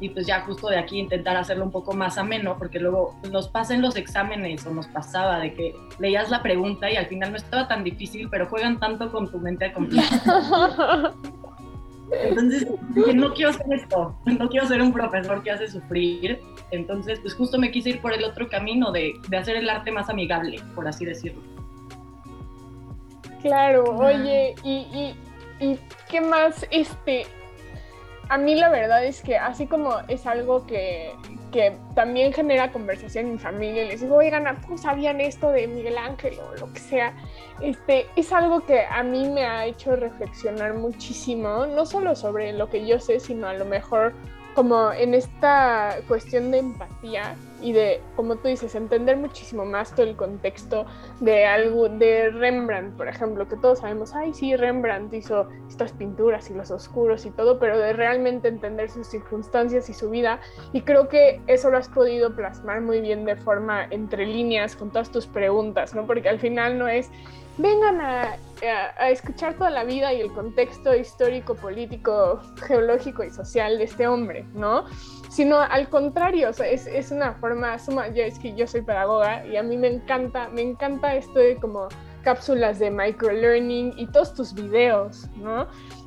Y 0.00 0.08
pues 0.08 0.26
ya 0.26 0.40
justo 0.40 0.68
de 0.68 0.78
aquí 0.78 0.98
intentar 0.98 1.36
hacerlo 1.36 1.64
un 1.64 1.70
poco 1.70 1.92
más 1.92 2.16
ameno, 2.16 2.56
porque 2.58 2.80
luego 2.80 3.20
nos 3.30 3.48
pasa 3.48 3.74
en 3.74 3.82
los 3.82 3.96
exámenes 3.96 4.66
o 4.66 4.72
nos 4.72 4.86
pasaba 4.88 5.38
de 5.38 5.52
que 5.52 5.74
leías 5.98 6.30
la 6.30 6.42
pregunta 6.42 6.90
y 6.90 6.96
al 6.96 7.06
final 7.06 7.32
no 7.32 7.36
estaba 7.36 7.68
tan 7.68 7.84
difícil, 7.84 8.28
pero 8.30 8.46
juegan 8.46 8.80
tanto 8.80 9.12
con 9.12 9.30
tu 9.30 9.38
mente 9.38 9.70
complicada. 9.72 11.12
Entonces 12.12 12.66
dije, 12.94 13.14
no 13.14 13.32
quiero 13.34 13.50
hacer 13.50 13.66
esto, 13.72 14.16
no 14.24 14.48
quiero 14.48 14.66
ser 14.66 14.82
un 14.82 14.92
profesor 14.92 15.42
que 15.42 15.50
hace 15.50 15.68
sufrir. 15.68 16.40
Entonces, 16.70 17.20
pues 17.20 17.34
justo 17.34 17.58
me 17.58 17.70
quise 17.70 17.90
ir 17.90 18.00
por 18.00 18.12
el 18.12 18.24
otro 18.24 18.48
camino 18.48 18.90
de, 18.92 19.14
de 19.28 19.36
hacer 19.36 19.56
el 19.56 19.68
arte 19.68 19.90
más 19.90 20.08
amigable, 20.08 20.60
por 20.74 20.86
así 20.86 21.04
decirlo. 21.04 21.42
Claro, 23.42 23.84
oye, 23.96 24.54
y, 24.62 25.14
y, 25.60 25.64
y 25.64 25.78
qué 26.10 26.20
más, 26.20 26.66
este, 26.70 27.26
a 28.30 28.38
mí 28.38 28.54
la 28.54 28.68
verdad 28.68 29.04
es 29.04 29.22
que 29.22 29.36
así 29.36 29.66
como 29.66 29.98
es 30.06 30.24
algo 30.24 30.64
que, 30.64 31.12
que 31.50 31.76
también 31.96 32.32
genera 32.32 32.70
conversación 32.70 33.26
en 33.26 33.32
mi 33.32 33.38
familia, 33.38 33.84
les 33.84 34.02
digo, 34.02 34.14
oigan, 34.14 34.44
¿cómo 34.62 34.78
sabían 34.78 35.20
esto 35.20 35.50
de 35.50 35.66
Miguel 35.66 35.98
Ángel 35.98 36.38
o 36.38 36.54
lo 36.56 36.72
que 36.72 36.78
sea? 36.78 37.12
Este, 37.60 38.06
es 38.14 38.32
algo 38.32 38.64
que 38.64 38.84
a 38.84 39.02
mí 39.02 39.28
me 39.28 39.44
ha 39.44 39.66
hecho 39.66 39.96
reflexionar 39.96 40.74
muchísimo, 40.74 41.66
no 41.66 41.84
solo 41.84 42.14
sobre 42.14 42.52
lo 42.52 42.70
que 42.70 42.86
yo 42.86 43.00
sé, 43.00 43.18
sino 43.18 43.48
a 43.48 43.54
lo 43.54 43.64
mejor 43.64 44.14
como 44.54 44.92
en 44.92 45.14
esta 45.14 45.96
cuestión 46.08 46.50
de 46.50 46.58
empatía 46.58 47.36
y 47.60 47.72
de, 47.72 48.00
como 48.16 48.36
tú 48.36 48.48
dices, 48.48 48.74
entender 48.74 49.16
muchísimo 49.16 49.64
más 49.64 49.94
todo 49.94 50.06
el 50.06 50.16
contexto 50.16 50.86
de 51.20 51.44
algo, 51.44 51.88
de 51.88 52.30
Rembrandt, 52.30 52.96
por 52.96 53.08
ejemplo, 53.08 53.46
que 53.48 53.56
todos 53.56 53.80
sabemos, 53.80 54.14
ay, 54.14 54.32
sí, 54.32 54.56
Rembrandt 54.56 55.12
hizo 55.14 55.48
estas 55.68 55.92
pinturas 55.92 56.50
y 56.50 56.54
los 56.54 56.70
oscuros 56.70 57.26
y 57.26 57.30
todo, 57.30 57.58
pero 57.58 57.78
de 57.78 57.92
realmente 57.92 58.48
entender 58.48 58.90
sus 58.90 59.06
circunstancias 59.06 59.88
y 59.90 59.94
su 59.94 60.10
vida. 60.10 60.40
Y 60.72 60.82
creo 60.82 61.08
que 61.08 61.40
eso 61.46 61.70
lo 61.70 61.78
has 61.78 61.88
podido 61.88 62.34
plasmar 62.34 62.80
muy 62.80 63.00
bien 63.00 63.24
de 63.24 63.36
forma 63.36 63.86
entre 63.90 64.26
líneas 64.26 64.74
con 64.74 64.90
todas 64.90 65.10
tus 65.10 65.26
preguntas, 65.26 65.94
¿no? 65.94 66.06
Porque 66.06 66.28
al 66.28 66.38
final 66.38 66.78
no 66.78 66.88
es, 66.88 67.10
vengan 67.60 68.00
a, 68.00 68.36
escuchar 69.08 69.54
toda 69.54 69.70
la 69.70 69.84
vida 69.84 70.12
y 70.12 70.20
el 70.20 70.30
contexto 70.32 70.94
histórico, 70.94 71.54
político, 71.54 72.40
geológico 72.66 73.24
y 73.24 73.30
social 73.30 73.78
de 73.78 73.84
este 73.84 74.06
hombre, 74.06 74.44
¿no? 74.52 74.84
Sino 75.30 75.58
al 75.58 75.88
contrario, 75.88 76.50
es, 76.50 77.10
una 77.10 77.32
forma 77.34 77.78
suma, 77.78 78.08
yo 78.08 78.22
es 78.22 78.38
que 78.38 78.54
yo 78.54 78.66
soy 78.66 78.82
pedagoga 78.82 79.46
y 79.46 79.56
a 79.56 79.62
mí 79.62 79.78
me 79.78 79.88
encanta, 79.88 80.48
me 80.48 80.60
encanta 80.60 81.14
esto 81.14 81.38
de 81.38 81.56
como 81.56 81.88
cápsulas 82.22 82.78
de 82.78 82.90
microlearning 82.90 83.94
y 83.96 84.06
todos 84.08 84.34
tus 84.34 84.52
videos, 84.52 85.26
¿no? 85.36 85.66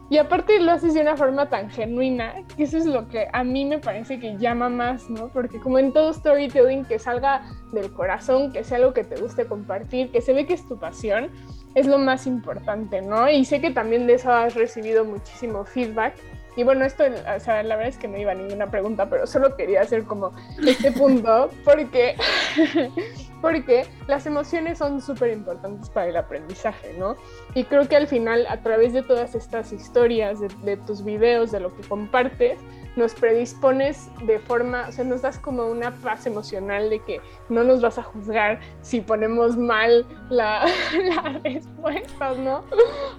Y 0.10 0.18
aparte 0.18 0.60
lo 0.60 0.72
haces 0.72 0.94
de 0.94 1.02
una 1.02 1.18
forma 1.18 1.50
tan 1.50 1.70
genuina, 1.70 2.36
que 2.56 2.64
eso 2.64 2.78
es 2.78 2.86
lo 2.86 3.08
que 3.08 3.28
a 3.32 3.44
mí 3.44 3.66
me 3.66 3.80
parece 3.80 4.20
que 4.20 4.38
llama 4.38 4.70
más, 4.70 5.10
¿no? 5.10 5.30
Porque 5.30 5.60
como 5.60 5.80
en 5.80 5.92
todo 5.92 6.14
storytelling, 6.14 6.86
que 6.86 7.00
salga 7.00 7.44
del 7.72 7.92
corazón, 7.92 8.52
que 8.52 8.64
sea 8.64 8.78
algo 8.78 8.94
que 8.94 9.04
te 9.04 9.20
guste 9.20 9.46
compartir, 9.46 10.12
que 10.12 10.22
se 10.22 10.34
ve 10.34 10.46
que 10.46 10.54
es 10.54 10.68
tu 10.68 10.78
pasión, 10.78 11.32
es 11.74 11.88
lo 11.88 11.98
más 11.98 12.28
importante, 12.28 13.02
¿no? 13.02 13.30
Y 13.30 13.46
sé 13.46 13.62
que 13.62 13.72
también 13.72 14.06
de 14.06 14.16
eso 14.16 14.32
has 14.32 14.54
recibido 14.56 15.06
muchísimo 15.06 15.66
feedback. 15.66 16.16
Y 16.56 16.64
bueno, 16.64 16.86
esto, 16.86 17.04
o 17.04 17.40
sea, 17.40 17.64
la 17.64 17.76
verdad 17.76 17.90
es 17.90 17.98
que 17.98 18.08
no 18.08 18.18
iba 18.18 18.32
a 18.32 18.36
ninguna 18.36 18.70
pregunta, 18.70 19.10
pero 19.10 19.26
solo 19.26 19.56
quería 19.56 19.82
hacer 19.82 20.04
como 20.04 20.34
este 20.66 20.92
punto, 20.92 21.50
porque, 21.66 22.16
porque 23.44 23.86
las 24.08 24.26
emociones 24.26 24.78
son 24.78 25.02
súper 25.02 25.34
importantes 25.34 25.90
para 25.90 26.08
el 26.08 26.16
aprendizaje, 26.16 26.96
¿no? 26.98 27.18
Y 27.54 27.66
creo 27.66 27.90
que 27.90 27.98
al 27.98 28.08
final, 28.08 28.48
a 28.48 28.62
través 28.62 28.94
de 28.94 29.02
todas 29.02 29.36
estas 29.36 29.74
historias, 29.74 30.40
de, 30.40 30.78
tus 30.78 31.04
videos, 31.04 31.52
de 31.52 31.60
lo 31.60 31.76
que 31.76 31.82
compartes, 31.84 32.58
nos 32.96 33.14
predispones 33.14 34.10
de 34.26 34.40
forma, 34.40 34.86
o 34.88 34.92
sea, 34.94 35.04
nos 35.04 35.24
das 35.24 35.40
como 35.40 35.66
una 35.66 35.92
paz 35.92 36.26
emocional 36.26 36.90
de 36.90 37.00
que 37.00 37.20
no 37.50 37.66
nos 37.66 37.82
vas 37.82 38.00
a 38.00 38.04
juzgar 38.04 38.62
si 38.82 39.02
ponemos 39.02 39.58
mal 39.58 40.06
la, 40.30 40.66
la 41.04 41.42
respuesta, 41.44 42.36
¿no? 42.36 42.64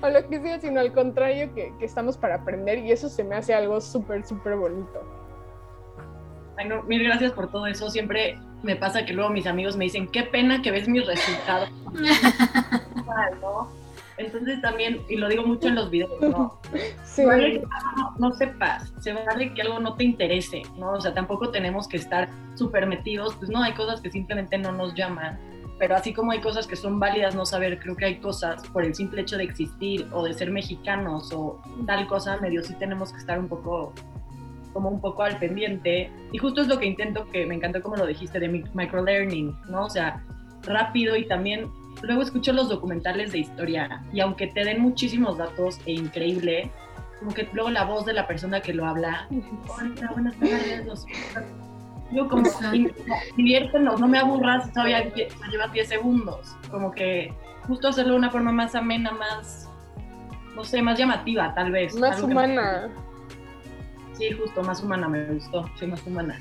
O 0.00 0.08
lo 0.08 0.26
que 0.26 0.40
sea, 0.40 0.58
sino 0.58 0.80
al 0.80 0.94
contrario, 0.94 1.52
que, 1.54 1.70
que 1.78 1.84
estamos 1.84 2.16
para 2.16 2.36
aprender 2.36 2.78
y 2.78 2.92
eso 2.92 3.10
se 3.10 3.24
me 3.24 3.34
hace 3.34 3.52
algo 3.52 3.78
súper, 3.78 4.24
súper 4.24 4.56
bonito. 4.56 5.23
Bueno, 6.54 6.82
mil 6.84 7.02
gracias 7.02 7.32
por 7.32 7.50
todo 7.50 7.66
eso. 7.66 7.90
Siempre 7.90 8.38
me 8.62 8.76
pasa 8.76 9.04
que 9.04 9.12
luego 9.12 9.30
mis 9.30 9.46
amigos 9.46 9.76
me 9.76 9.84
dicen, 9.84 10.08
qué 10.08 10.22
pena 10.22 10.62
que 10.62 10.70
ves 10.70 10.88
mis 10.88 11.06
resultados. 11.06 11.68
¿no? 13.40 13.68
Entonces 14.16 14.60
también, 14.60 15.00
y 15.08 15.16
lo 15.16 15.28
digo 15.28 15.44
mucho 15.44 15.68
en 15.68 15.74
los 15.74 15.90
videos, 15.90 16.20
¿no? 16.20 16.58
Sí. 17.04 17.24
Vale 17.24 17.60
que 17.60 17.66
no, 17.96 18.14
no, 18.18 18.34
sepas, 18.34 18.92
se 19.00 19.12
vale 19.12 19.52
que 19.54 19.62
algo 19.62 19.80
no 19.80 19.94
te 19.94 20.04
interese, 20.04 20.62
¿no? 20.76 20.92
O 20.92 21.00
sea, 21.00 21.12
tampoco 21.12 21.50
tenemos 21.50 21.88
que 21.88 21.96
estar 21.96 22.28
súper 22.54 22.86
metidos, 22.86 23.34
pues 23.34 23.50
no, 23.50 23.62
hay 23.62 23.72
cosas 23.72 24.00
que 24.00 24.10
simplemente 24.10 24.56
no 24.56 24.70
nos 24.70 24.94
llaman, 24.94 25.38
pero 25.78 25.96
así 25.96 26.12
como 26.12 26.30
hay 26.30 26.40
cosas 26.40 26.68
que 26.68 26.76
son 26.76 27.00
válidas 27.00 27.34
no 27.34 27.44
saber, 27.44 27.80
creo 27.80 27.96
que 27.96 28.04
hay 28.04 28.16
cosas 28.20 28.62
por 28.68 28.84
el 28.84 28.94
simple 28.94 29.22
hecho 29.22 29.36
de 29.36 29.44
existir 29.44 30.06
o 30.12 30.22
de 30.22 30.32
ser 30.32 30.50
mexicanos 30.50 31.32
o 31.32 31.60
tal 31.86 32.06
cosa, 32.06 32.36
medio 32.40 32.62
sí 32.62 32.74
tenemos 32.74 33.12
que 33.12 33.18
estar 33.18 33.38
un 33.38 33.48
poco 33.48 33.92
como 34.74 34.90
un 34.90 35.00
poco 35.00 35.22
al 35.22 35.38
pendiente. 35.38 36.10
Y 36.32 36.36
justo 36.36 36.60
es 36.60 36.68
lo 36.68 36.78
que 36.78 36.84
intento, 36.84 37.26
que 37.30 37.46
me 37.46 37.54
encantó 37.54 37.80
como 37.80 37.96
lo 37.96 38.04
dijiste, 38.04 38.38
de 38.38 38.48
microlearning, 38.74 39.56
¿no? 39.70 39.86
O 39.86 39.90
sea, 39.90 40.22
rápido 40.64 41.16
y 41.16 41.26
también 41.26 41.70
luego 42.02 42.22
escucho 42.22 42.52
los 42.52 42.68
documentales 42.68 43.32
de 43.32 43.38
historia 43.38 44.02
y 44.12 44.20
aunque 44.20 44.48
te 44.48 44.64
den 44.64 44.80
muchísimos 44.80 45.38
datos 45.38 45.80
e 45.86 45.92
increíble, 45.92 46.70
como 47.18 47.32
que 47.32 47.48
luego 47.52 47.70
la 47.70 47.84
voz 47.84 48.04
de 48.04 48.12
la 48.12 48.26
persona 48.26 48.60
que 48.60 48.74
lo 48.74 48.84
habla, 48.84 49.28
hola, 49.68 50.10
buenas 50.12 50.36
tardes, 50.36 51.06
yo 52.12 52.28
como, 52.28 52.48
diviértenos, 53.36 54.00
no 54.00 54.08
me 54.08 54.18
aburras, 54.18 54.72
todavía 54.72 55.12
lleva 55.14 55.68
10 55.72 55.88
segundos, 55.88 56.56
como 56.70 56.90
que 56.90 57.32
justo 57.66 57.88
hacerlo 57.88 58.12
de 58.12 58.18
una 58.18 58.30
forma 58.30 58.52
más 58.52 58.74
amena, 58.74 59.12
más, 59.12 59.70
no 60.54 60.64
sé, 60.64 60.82
más 60.82 60.98
llamativa 60.98 61.54
tal 61.54 61.72
vez. 61.72 61.94
Más 61.98 62.22
humana. 62.22 62.90
Sí, 64.16 64.30
justo, 64.32 64.62
más 64.62 64.82
humana 64.82 65.08
me 65.08 65.24
gustó, 65.26 65.68
sí, 65.78 65.86
más 65.86 66.04
humana. 66.06 66.38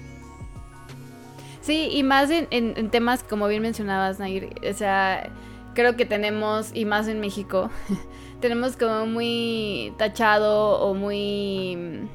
Sí, 1.62 1.90
y 1.92 2.04
más 2.04 2.30
en, 2.30 2.90
temas, 2.90 3.24
como 3.24 3.48
bien 3.48 3.62
mencionabas, 3.62 4.20
Nair, 4.20 4.54
o 4.70 4.74
sea, 4.74 5.32
creo 5.74 5.96
que 5.96 6.06
tenemos, 6.06 6.72
y 6.74 6.86
más 6.86 7.08
en 7.08 7.20
México, 7.20 7.70
tenemos 8.42 8.76
como 8.76 9.06
muy 9.06 9.94
tachado 9.98 10.82
o 10.82 10.94
muy, 10.94 12.10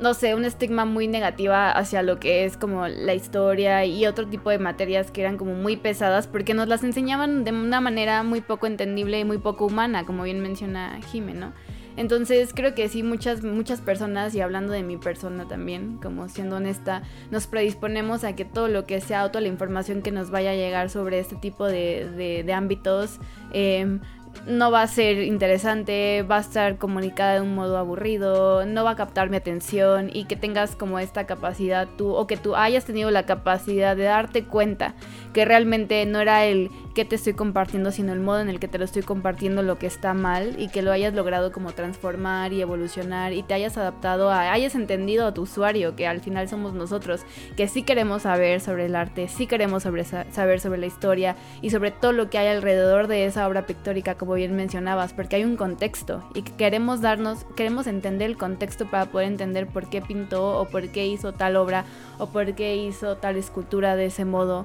no 0.00 0.14
sé, 0.14 0.34
un 0.34 0.46
estigma 0.46 0.86
muy 0.86 1.06
negativa 1.06 1.70
hacia 1.70 2.02
lo 2.02 2.18
que 2.18 2.46
es 2.46 2.56
como 2.56 2.88
la 2.88 3.12
historia 3.12 3.84
y 3.84 4.06
otro 4.06 4.26
tipo 4.26 4.48
de 4.48 4.58
materias 4.58 5.10
que 5.10 5.20
eran 5.20 5.36
como 5.36 5.52
muy 5.52 5.76
pesadas 5.76 6.26
porque 6.26 6.54
nos 6.54 6.68
las 6.68 6.82
enseñaban 6.82 7.44
de 7.44 7.52
una 7.52 7.82
manera 7.82 8.22
muy 8.22 8.40
poco 8.40 8.66
entendible 8.66 9.20
y 9.20 9.24
muy 9.24 9.36
poco 9.36 9.66
humana, 9.66 10.06
como 10.06 10.22
bien 10.22 10.40
menciona 10.40 10.98
Jime, 11.12 11.34
¿no? 11.34 11.52
Entonces 11.96 12.52
creo 12.54 12.74
que 12.74 12.88
sí, 12.88 13.02
muchas, 13.02 13.42
muchas 13.42 13.80
personas, 13.80 14.34
y 14.34 14.40
hablando 14.40 14.72
de 14.72 14.82
mi 14.82 14.96
persona 14.96 15.48
también, 15.48 15.98
como 16.02 16.28
siendo 16.28 16.56
honesta, 16.56 17.02
nos 17.30 17.46
predisponemos 17.46 18.24
a 18.24 18.34
que 18.34 18.44
todo 18.44 18.68
lo 18.68 18.84
que 18.84 19.00
sea, 19.00 19.26
toda 19.28 19.40
la 19.40 19.48
información 19.48 20.02
que 20.02 20.12
nos 20.12 20.30
vaya 20.30 20.50
a 20.50 20.54
llegar 20.54 20.90
sobre 20.90 21.18
este 21.18 21.36
tipo 21.36 21.66
de, 21.66 22.42
de, 22.44 22.52
ámbitos, 22.52 23.18
eh, 23.52 23.98
no 24.46 24.70
va 24.70 24.82
a 24.82 24.86
ser 24.86 25.22
interesante, 25.22 26.22
va 26.22 26.36
a 26.36 26.40
estar 26.40 26.76
comunicada 26.76 27.34
de 27.34 27.40
un 27.40 27.54
modo 27.54 27.78
aburrido, 27.78 28.66
no 28.66 28.84
va 28.84 28.90
a 28.90 28.96
captar 28.96 29.30
mi 29.30 29.36
atención 29.36 30.10
y 30.12 30.24
que 30.24 30.36
tengas 30.36 30.76
como 30.76 30.98
esta 30.98 31.26
capacidad 31.26 31.88
tú 31.96 32.10
o 32.14 32.26
que 32.26 32.36
tú 32.36 32.54
hayas 32.54 32.84
tenido 32.84 33.10
la 33.10 33.24
capacidad 33.24 33.96
de 33.96 34.04
darte 34.04 34.44
cuenta 34.44 34.94
que 35.32 35.44
realmente 35.44 36.04
no 36.06 36.20
era 36.20 36.44
el 36.44 36.70
que 36.96 37.04
te 37.04 37.14
estoy 37.14 37.34
compartiendo, 37.34 37.92
sino 37.92 38.14
el 38.14 38.20
modo 38.20 38.40
en 38.40 38.48
el 38.48 38.58
que 38.58 38.68
te 38.68 38.78
lo 38.78 38.84
estoy 38.86 39.02
compartiendo 39.02 39.62
lo 39.62 39.78
que 39.78 39.86
está 39.86 40.14
mal 40.14 40.58
y 40.58 40.68
que 40.68 40.80
lo 40.80 40.92
hayas 40.92 41.12
logrado 41.12 41.52
como 41.52 41.72
transformar 41.72 42.54
y 42.54 42.62
evolucionar 42.62 43.34
y 43.34 43.42
te 43.42 43.52
hayas 43.52 43.76
adaptado 43.76 44.30
a, 44.30 44.50
hayas 44.50 44.74
entendido 44.74 45.26
a 45.26 45.34
tu 45.34 45.42
usuario, 45.42 45.94
que 45.94 46.06
al 46.06 46.22
final 46.22 46.48
somos 46.48 46.72
nosotros, 46.72 47.20
que 47.54 47.68
sí 47.68 47.82
queremos 47.82 48.22
saber 48.22 48.62
sobre 48.62 48.86
el 48.86 48.96
arte, 48.96 49.28
sí 49.28 49.46
queremos 49.46 49.82
sobre, 49.82 50.04
saber 50.04 50.58
sobre 50.58 50.78
la 50.78 50.86
historia 50.86 51.36
y 51.60 51.68
sobre 51.68 51.90
todo 51.90 52.12
lo 52.12 52.30
que 52.30 52.38
hay 52.38 52.48
alrededor 52.48 53.08
de 53.08 53.26
esa 53.26 53.46
obra 53.46 53.66
pictórica, 53.66 54.14
como 54.14 54.32
bien 54.32 54.56
mencionabas, 54.56 55.12
porque 55.12 55.36
hay 55.36 55.44
un 55.44 55.56
contexto 55.56 56.26
y 56.34 56.40
que 56.40 56.52
queremos 56.52 57.02
darnos, 57.02 57.44
queremos 57.56 57.86
entender 57.88 58.30
el 58.30 58.38
contexto 58.38 58.86
para 58.86 59.04
poder 59.04 59.28
entender 59.28 59.66
por 59.66 59.90
qué 59.90 60.00
pintó 60.00 60.58
o 60.58 60.64
por 60.64 60.88
qué 60.88 61.06
hizo 61.06 61.34
tal 61.34 61.56
obra 61.56 61.84
o 62.18 62.28
por 62.28 62.54
qué 62.54 62.74
hizo 62.76 63.18
tal 63.18 63.36
escultura 63.36 63.96
de 63.96 64.06
ese 64.06 64.24
modo 64.24 64.64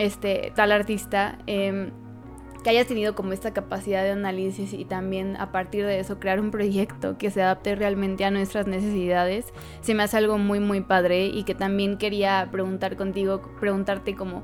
este 0.00 0.52
tal 0.56 0.72
artista 0.72 1.38
eh, 1.46 1.90
que 2.62 2.70
hayas 2.70 2.86
tenido 2.86 3.14
como 3.14 3.32
esta 3.32 3.52
capacidad 3.52 4.02
de 4.02 4.10
análisis 4.10 4.72
y 4.72 4.84
también 4.84 5.36
a 5.36 5.50
partir 5.52 5.86
de 5.86 5.98
eso 5.98 6.18
crear 6.18 6.40
un 6.40 6.50
proyecto 6.50 7.16
que 7.16 7.30
se 7.30 7.42
adapte 7.42 7.74
realmente 7.74 8.24
a 8.24 8.30
nuestras 8.30 8.66
necesidades, 8.66 9.46
se 9.80 9.94
me 9.94 10.02
hace 10.02 10.18
algo 10.18 10.38
muy 10.38 10.60
muy 10.60 10.80
padre 10.80 11.26
y 11.26 11.44
que 11.44 11.54
también 11.54 11.96
quería 11.96 12.48
preguntar 12.50 12.96
contigo, 12.96 13.40
preguntarte 13.60 14.14
como 14.14 14.42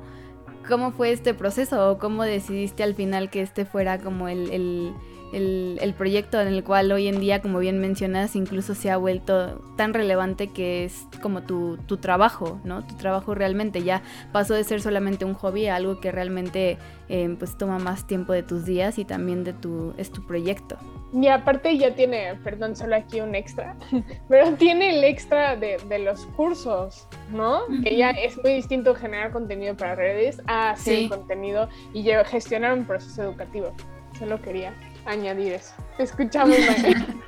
cómo 0.67 0.91
fue 0.91 1.11
este 1.11 1.33
proceso 1.33 1.91
o 1.91 1.97
cómo 1.97 2.23
decidiste 2.23 2.83
al 2.83 2.95
final 2.95 3.29
que 3.29 3.41
este 3.41 3.65
fuera 3.65 3.99
como 3.99 4.27
el 4.27 4.93
el, 5.33 5.77
el, 5.81 5.93
proyecto 5.93 6.39
en 6.39 6.47
el 6.47 6.63
cual 6.63 6.91
hoy 6.91 7.07
en 7.07 7.19
día, 7.19 7.41
como 7.41 7.59
bien 7.59 7.79
mencionas, 7.79 8.35
incluso 8.35 8.75
se 8.75 8.89
ha 8.91 8.97
vuelto 8.97 9.61
tan 9.75 9.93
relevante 9.93 10.47
que 10.47 10.85
es 10.85 11.05
como 11.21 11.43
tu, 11.43 11.77
tu, 11.85 11.97
trabajo, 11.97 12.59
¿no? 12.63 12.85
Tu 12.85 12.95
trabajo 12.95 13.35
realmente 13.35 13.83
ya 13.83 14.01
pasó 14.31 14.53
de 14.53 14.63
ser 14.63 14.81
solamente 14.81 15.25
un 15.25 15.33
hobby 15.33 15.67
a 15.67 15.75
algo 15.75 15.99
que 15.99 16.11
realmente 16.11 16.77
eh, 17.09 17.35
pues 17.37 17.57
toma 17.57 17.79
más 17.79 18.07
tiempo 18.07 18.33
de 18.33 18.43
tus 18.43 18.65
días 18.65 18.97
y 18.99 19.05
también 19.05 19.43
de 19.43 19.53
tu, 19.53 19.93
es 19.97 20.11
tu 20.11 20.25
proyecto. 20.25 20.77
Y 21.13 21.27
aparte 21.27 21.77
ya 21.77 21.95
tiene, 21.95 22.35
perdón, 22.43 22.75
solo 22.75 22.95
aquí 22.95 23.21
un 23.21 23.33
extra, 23.33 23.75
pero 24.29 24.53
tiene 24.53 24.97
el 24.97 25.03
extra 25.03 25.55
de, 25.55 25.77
de 25.87 25.99
los 25.99 26.25
cursos, 26.27 27.07
¿no? 27.31 27.65
Uh 27.65 27.69
-huh. 27.69 27.83
Que 27.83 27.95
ya 27.95 28.11
es 28.11 28.37
muy 28.43 28.53
distinto 28.53 28.93
generar 28.93 29.31
contenido 29.31 29.75
para 29.75 29.95
redes 29.95 30.41
a 30.47 30.71
hacer 30.71 30.97
sí. 30.97 31.09
contenido 31.09 31.69
y 31.93 32.03
gestionar 32.25 32.73
un 32.73 32.85
proceso 32.85 33.23
educativo. 33.23 33.73
Solo 34.17 34.41
quería 34.41 34.73
añadir 35.07 35.53
eso. 35.53 35.73
Te 35.97 36.03
escuchamos, 36.03 36.57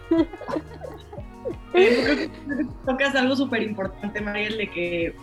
eh, 1.73 2.29
Tocas 2.85 3.15
algo 3.15 3.35
súper 3.35 3.63
importante, 3.63 4.21
Mariel, 4.21 4.57
de 4.57 4.69
que 4.69 5.15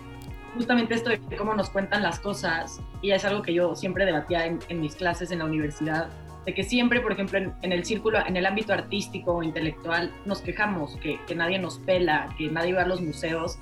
justamente 0.54 0.94
esto 0.94 1.10
de 1.10 1.20
cómo 1.36 1.54
nos 1.54 1.70
cuentan 1.70 2.02
las 2.02 2.18
cosas, 2.18 2.80
y 3.02 3.10
es 3.10 3.24
algo 3.24 3.42
que 3.42 3.52
yo 3.52 3.76
siempre 3.76 4.04
debatía 4.04 4.46
en, 4.46 4.58
en 4.68 4.80
mis 4.80 4.96
clases 4.96 5.30
en 5.30 5.40
la 5.40 5.44
universidad, 5.44 6.08
de 6.46 6.54
que 6.54 6.62
siempre, 6.62 7.00
por 7.00 7.12
ejemplo, 7.12 7.38
en, 7.38 7.52
en, 7.62 7.72
el 7.72 7.84
círculo, 7.84 8.24
en 8.24 8.36
el 8.36 8.46
ámbito 8.46 8.72
artístico 8.72 9.34
o 9.34 9.42
intelectual, 9.42 10.12
nos 10.24 10.40
quejamos, 10.40 10.96
que, 10.96 11.18
que 11.26 11.34
nadie 11.34 11.58
nos 11.58 11.78
pela, 11.80 12.34
que 12.38 12.48
nadie 12.48 12.72
va 12.72 12.82
a 12.82 12.86
los 12.86 13.00
museos, 13.00 13.58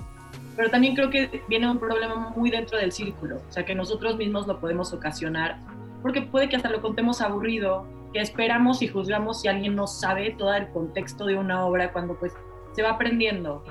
pero 0.55 0.69
también 0.69 0.95
creo 0.95 1.09
que 1.09 1.41
viene 1.49 1.69
un 1.69 1.79
problema 1.79 2.31
muy 2.35 2.49
dentro 2.49 2.77
del 2.77 2.91
círculo, 2.91 3.41
o 3.47 3.51
sea, 3.51 3.65
que 3.65 3.75
nosotros 3.75 4.17
mismos 4.17 4.47
lo 4.47 4.59
podemos 4.59 4.93
ocasionar, 4.93 5.57
porque 6.01 6.21
puede 6.21 6.47
que 6.47 6.55
hasta 6.55 6.69
lo 6.69 6.81
contemos 6.81 7.21
aburrido, 7.21 7.85
que 8.15 8.21
esperamos 8.21 8.81
y 8.81 8.87
juzgamos 8.87 9.41
si 9.41 9.49
alguien 9.49 9.75
no 9.75 9.87
sabe 9.87 10.31
todo 10.37 10.53
el 10.53 10.69
contexto 10.69 11.25
de 11.25 11.35
una 11.35 11.65
obra 11.65 11.91
cuando 11.91 12.17
pues 12.17 12.31
se 12.71 12.81
va 12.81 12.91
aprendiendo, 12.91 13.61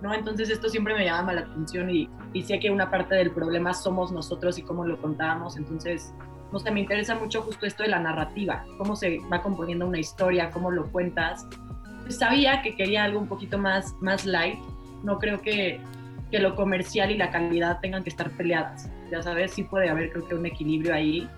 ¿no? 0.00 0.14
Entonces 0.14 0.48
esto 0.48 0.70
siempre 0.70 0.94
me 0.94 1.04
llama 1.04 1.34
la 1.34 1.42
atención 1.42 1.90
y, 1.90 2.08
y 2.32 2.42
sé 2.42 2.58
que 2.58 2.70
una 2.70 2.90
parte 2.90 3.14
del 3.16 3.30
problema 3.30 3.74
somos 3.74 4.10
nosotros 4.10 4.56
y 4.56 4.62
cómo 4.62 4.86
lo 4.86 4.98
contábamos, 5.02 5.58
entonces 5.58 6.14
no 6.50 6.58
sé, 6.58 6.70
me 6.70 6.80
interesa 6.80 7.14
mucho 7.14 7.42
justo 7.42 7.66
esto 7.66 7.82
de 7.82 7.90
la 7.90 7.98
narrativa, 7.98 8.64
cómo 8.78 8.96
se 8.96 9.18
va 9.30 9.42
componiendo 9.42 9.86
una 9.86 9.98
historia, 9.98 10.50
cómo 10.50 10.70
lo 10.70 10.90
cuentas. 10.90 11.46
Pues 12.00 12.16
sabía 12.16 12.62
que 12.62 12.76
quería 12.76 13.04
algo 13.04 13.20
un 13.20 13.28
poquito 13.28 13.58
más, 13.58 13.94
más 14.00 14.24
light, 14.24 14.60
no 15.02 15.18
creo 15.18 15.42
que, 15.42 15.78
que 16.30 16.38
lo 16.38 16.56
comercial 16.56 17.10
y 17.10 17.18
la 17.18 17.30
calidad 17.30 17.80
tengan 17.80 18.02
que 18.02 18.08
estar 18.08 18.30
peleadas, 18.30 18.90
ya 19.10 19.22
sabes, 19.22 19.52
sí 19.52 19.64
puede 19.64 19.90
haber 19.90 20.10
creo 20.10 20.26
que 20.26 20.34
un 20.36 20.46
equilibrio 20.46 20.94
ahí, 20.94 21.28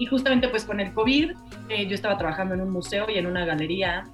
Y 0.00 0.06
justamente 0.06 0.48
pues 0.48 0.64
con 0.64 0.80
el 0.80 0.94
COVID, 0.94 1.32
eh, 1.68 1.86
yo 1.86 1.94
estaba 1.94 2.16
trabajando 2.16 2.54
en 2.54 2.62
un 2.62 2.70
museo 2.70 3.10
y 3.10 3.18
en 3.18 3.26
una 3.26 3.44
galería. 3.44 4.04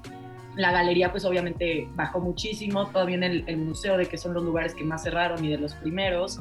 La 0.57 0.73
galería 0.73 1.13
pues 1.13 1.25
obviamente 1.25 1.89
bajó 1.95 2.19
muchísimo, 2.19 2.89
todavía 2.89 3.15
en 3.15 3.23
el, 3.23 3.57
museo 3.59 3.97
de 3.97 4.07
que 4.07 4.19
son 4.19 4.35
los 4.35 4.43
lugares 4.43 4.75
que 4.75 4.83
más 4.83 5.05
cerraron 5.05 5.45
y 5.45 5.49
de 5.49 5.59
los 5.59 5.75
primeros. 5.75 6.41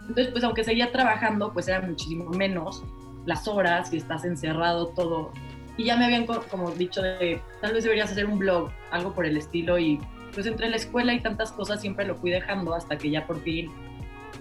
Entonces 0.00 0.32
pues 0.32 0.42
aunque 0.42 0.64
seguía 0.64 0.90
trabajando 0.90 1.52
pues 1.52 1.68
era 1.68 1.80
muchísimo 1.80 2.28
menos 2.30 2.82
las 3.24 3.46
horas 3.46 3.92
y 3.92 3.98
estás 3.98 4.24
encerrado 4.24 4.88
todo. 4.88 5.30
Y 5.76 5.84
ya 5.84 5.96
me 5.96 6.06
habían 6.06 6.26
como 6.26 6.72
dicho 6.72 7.02
de 7.02 7.40
tal 7.60 7.74
vez 7.74 7.84
deberías 7.84 8.10
hacer 8.10 8.26
un 8.26 8.40
blog, 8.40 8.72
algo 8.90 9.14
por 9.14 9.26
el 9.26 9.36
estilo 9.36 9.78
y 9.78 10.00
pues 10.34 10.46
entre 10.46 10.68
la 10.68 10.76
escuela 10.76 11.14
y 11.14 11.20
tantas 11.20 11.52
cosas 11.52 11.80
siempre 11.80 12.04
lo 12.04 12.16
fui 12.16 12.32
dejando 12.32 12.74
hasta 12.74 12.98
que 12.98 13.10
ya 13.10 13.28
por 13.28 13.40
fin 13.42 13.70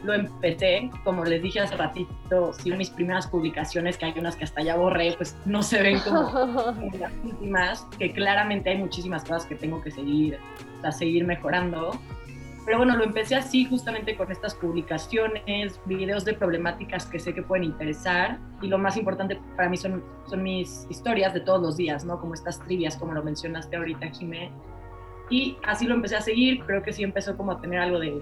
lo 0.03 0.13
empecé, 0.13 0.89
como 1.03 1.23
les 1.23 1.41
dije 1.41 1.59
hace 1.59 1.75
ratito, 1.75 2.53
si 2.53 2.71
mis 2.71 2.89
primeras 2.89 3.27
publicaciones, 3.27 3.97
que 3.97 4.05
hay 4.05 4.13
unas 4.17 4.35
que 4.35 4.43
hasta 4.43 4.61
ya 4.61 4.75
borré, 4.75 5.13
pues 5.17 5.37
no 5.45 5.61
se 5.61 5.81
ven 5.81 5.99
como, 5.99 6.21
las 6.99 7.13
últimas, 7.23 7.87
que 7.97 8.11
claramente 8.11 8.71
hay 8.71 8.77
muchísimas 8.77 9.23
cosas 9.23 9.45
que 9.45 9.55
tengo 9.55 9.81
que 9.81 9.91
seguir, 9.91 10.39
o 10.85 10.91
seguir 10.91 11.25
mejorando. 11.25 11.91
Pero 12.65 12.77
bueno, 12.77 12.95
lo 12.95 13.03
empecé 13.03 13.35
así 13.35 13.65
justamente 13.65 14.15
con 14.15 14.31
estas 14.31 14.53
publicaciones, 14.53 15.79
videos 15.85 16.25
de 16.25 16.33
problemáticas 16.33 17.07
que 17.07 17.19
sé 17.19 17.33
que 17.33 17.41
pueden 17.41 17.63
interesar 17.63 18.39
y 18.61 18.67
lo 18.67 18.77
más 18.77 18.97
importante 18.97 19.39
para 19.55 19.67
mí 19.67 19.77
son, 19.77 20.03
son 20.27 20.43
mis 20.43 20.85
historias 20.89 21.33
de 21.33 21.39
todos 21.39 21.59
los 21.59 21.77
días, 21.77 22.05
¿no? 22.05 22.19
Como 22.19 22.35
estas 22.35 22.59
trivias, 22.59 22.95
como 22.97 23.13
lo 23.13 23.23
mencionaste 23.23 23.75
ahorita, 23.75 24.11
Jimé. 24.11 24.51
Y 25.31 25.57
así 25.65 25.87
lo 25.87 25.95
empecé 25.95 26.17
a 26.17 26.21
seguir, 26.21 26.63
creo 26.65 26.83
que 26.83 26.93
sí 26.93 27.03
empezó 27.03 27.35
como 27.35 27.53
a 27.53 27.61
tener 27.61 27.79
algo 27.79 27.99
de, 27.99 28.21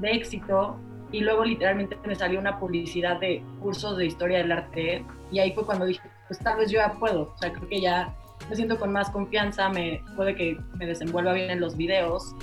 de 0.00 0.10
éxito 0.10 0.78
y 1.16 1.20
luego 1.20 1.46
literalmente 1.46 1.96
me 2.06 2.14
salió 2.14 2.38
una 2.38 2.58
publicidad 2.58 3.18
de 3.18 3.42
cursos 3.60 3.96
de 3.96 4.04
historia 4.04 4.36
del 4.38 4.52
arte 4.52 5.02
y 5.32 5.38
ahí 5.38 5.52
fue 5.52 5.64
cuando 5.64 5.86
dije, 5.86 6.02
pues 6.28 6.38
tal 6.40 6.58
vez 6.58 6.70
yo 6.70 6.78
ya 6.78 6.92
puedo, 6.92 7.32
o 7.34 7.38
sea, 7.38 7.50
creo 7.54 7.66
que 7.66 7.80
ya 7.80 8.14
me 8.50 8.54
siento 8.54 8.78
con 8.78 8.92
más 8.92 9.08
confianza, 9.08 9.70
me 9.70 10.02
puede 10.14 10.34
que 10.34 10.58
me 10.74 10.84
desenvuelva 10.84 11.32
bien 11.32 11.50
en 11.50 11.60
los 11.60 11.74
videos 11.74 12.36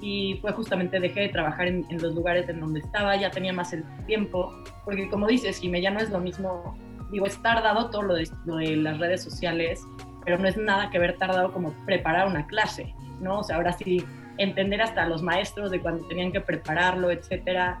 y 0.00 0.38
fue 0.40 0.52
justamente 0.52 0.98
dejé 1.00 1.20
de 1.20 1.28
trabajar 1.28 1.66
en, 1.66 1.84
los 1.90 2.14
lugares 2.14 2.48
en 2.48 2.60
donde 2.60 2.80
estaba, 2.80 3.14
ya 3.16 3.30
tenía 3.30 3.52
más 3.52 3.74
el 3.74 3.84
tiempo, 4.06 4.54
porque 4.86 5.10
como 5.10 5.26
dices, 5.26 5.58
Jimé, 5.58 5.82
ya 5.82 5.90
no 5.90 6.00
es 6.00 6.08
lo 6.08 6.18
mismo, 6.18 6.78
digo, 7.10 7.26
es 7.26 7.36
tardado 7.42 7.90
todo 7.90 8.04
lo 8.04 8.14
de, 8.14 8.26
lo 8.46 8.56
de 8.56 8.74
las 8.76 8.98
redes 8.98 9.22
sociales, 9.22 9.86
pero 10.24 10.38
no 10.38 10.48
es 10.48 10.56
nada 10.56 10.88
que 10.88 10.98
ver 10.98 11.18
tardado 11.18 11.52
como 11.52 11.74
preparar 11.84 12.26
una 12.26 12.46
clase, 12.46 12.94
¿no? 13.20 13.40
O 13.40 13.44
sea, 13.44 13.56
ahora 13.56 13.72
sí 13.74 14.02
entender 14.38 14.80
hasta 14.80 15.06
los 15.06 15.22
maestros 15.22 15.70
de 15.70 15.80
cuando 15.80 16.06
tenían 16.06 16.32
que 16.32 16.40
prepararlo, 16.40 17.10
etcétera. 17.10 17.80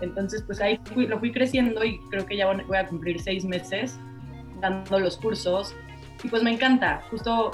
Entonces, 0.00 0.42
pues 0.42 0.60
ahí 0.60 0.80
lo 0.96 1.18
fui 1.18 1.32
creciendo 1.32 1.84
y 1.84 1.98
creo 2.10 2.26
que 2.26 2.36
ya 2.36 2.46
voy 2.46 2.76
a 2.76 2.86
cumplir 2.86 3.20
seis 3.20 3.44
meses 3.44 3.98
dando 4.60 4.98
los 4.98 5.16
cursos. 5.16 5.74
Y 6.24 6.28
pues 6.28 6.42
me 6.42 6.52
encanta, 6.52 7.02
justo 7.10 7.52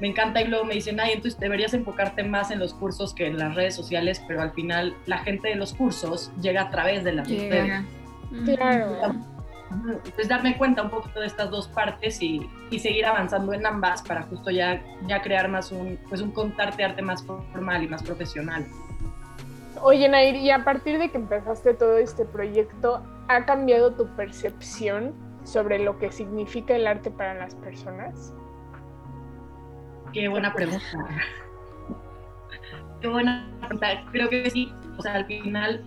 me 0.00 0.08
encanta 0.08 0.40
y 0.40 0.48
luego 0.48 0.64
me 0.64 0.74
dicen, 0.74 1.00
ay, 1.00 1.12
entonces 1.12 1.40
deberías 1.40 1.74
enfocarte 1.74 2.22
más 2.22 2.50
en 2.50 2.58
los 2.58 2.74
cursos 2.74 3.14
que 3.14 3.26
en 3.26 3.38
las 3.38 3.54
redes 3.54 3.74
sociales, 3.74 4.22
pero 4.28 4.42
al 4.42 4.52
final 4.52 4.94
la 5.06 5.18
gente 5.18 5.48
de 5.48 5.56
los 5.56 5.74
cursos 5.74 6.30
llega 6.40 6.62
a 6.62 6.70
través 6.70 7.04
de 7.04 7.12
las 7.12 7.28
redes. 7.28 7.84
Claro 8.44 9.37
pues 10.14 10.28
darme 10.28 10.56
cuenta 10.56 10.82
un 10.82 10.90
poquito 10.90 11.20
de 11.20 11.26
estas 11.26 11.50
dos 11.50 11.68
partes 11.68 12.22
y, 12.22 12.48
y, 12.70 12.78
seguir 12.78 13.04
avanzando 13.04 13.52
en 13.52 13.66
ambas 13.66 14.02
para 14.02 14.22
justo 14.22 14.50
ya, 14.50 14.82
ya 15.06 15.20
crear 15.20 15.48
más 15.48 15.72
un, 15.72 15.98
pues 16.08 16.20
un 16.20 16.30
contarte 16.30 16.84
arte 16.84 17.02
más 17.02 17.22
formal 17.24 17.82
y 17.82 17.88
más 17.88 18.02
profesional. 18.02 18.66
Oye, 19.82 20.08
Nair, 20.08 20.36
y 20.36 20.50
a 20.50 20.64
partir 20.64 20.98
de 20.98 21.10
que 21.10 21.18
empezaste 21.18 21.74
todo 21.74 21.98
este 21.98 22.24
proyecto, 22.24 23.02
¿ha 23.28 23.44
cambiado 23.44 23.92
tu 23.92 24.06
percepción 24.16 25.14
sobre 25.44 25.78
lo 25.78 25.98
que 25.98 26.10
significa 26.10 26.74
el 26.74 26.86
arte 26.86 27.10
para 27.10 27.34
las 27.34 27.54
personas? 27.54 28.32
Qué 30.12 30.28
buena 30.28 30.52
pregunta. 30.52 30.84
Qué 33.00 33.08
buena 33.08 33.48
pregunta. 33.60 33.86
Creo 34.10 34.28
que 34.28 34.50
sí. 34.50 34.72
O 34.96 35.02
sea, 35.02 35.14
al 35.14 35.26
final, 35.26 35.84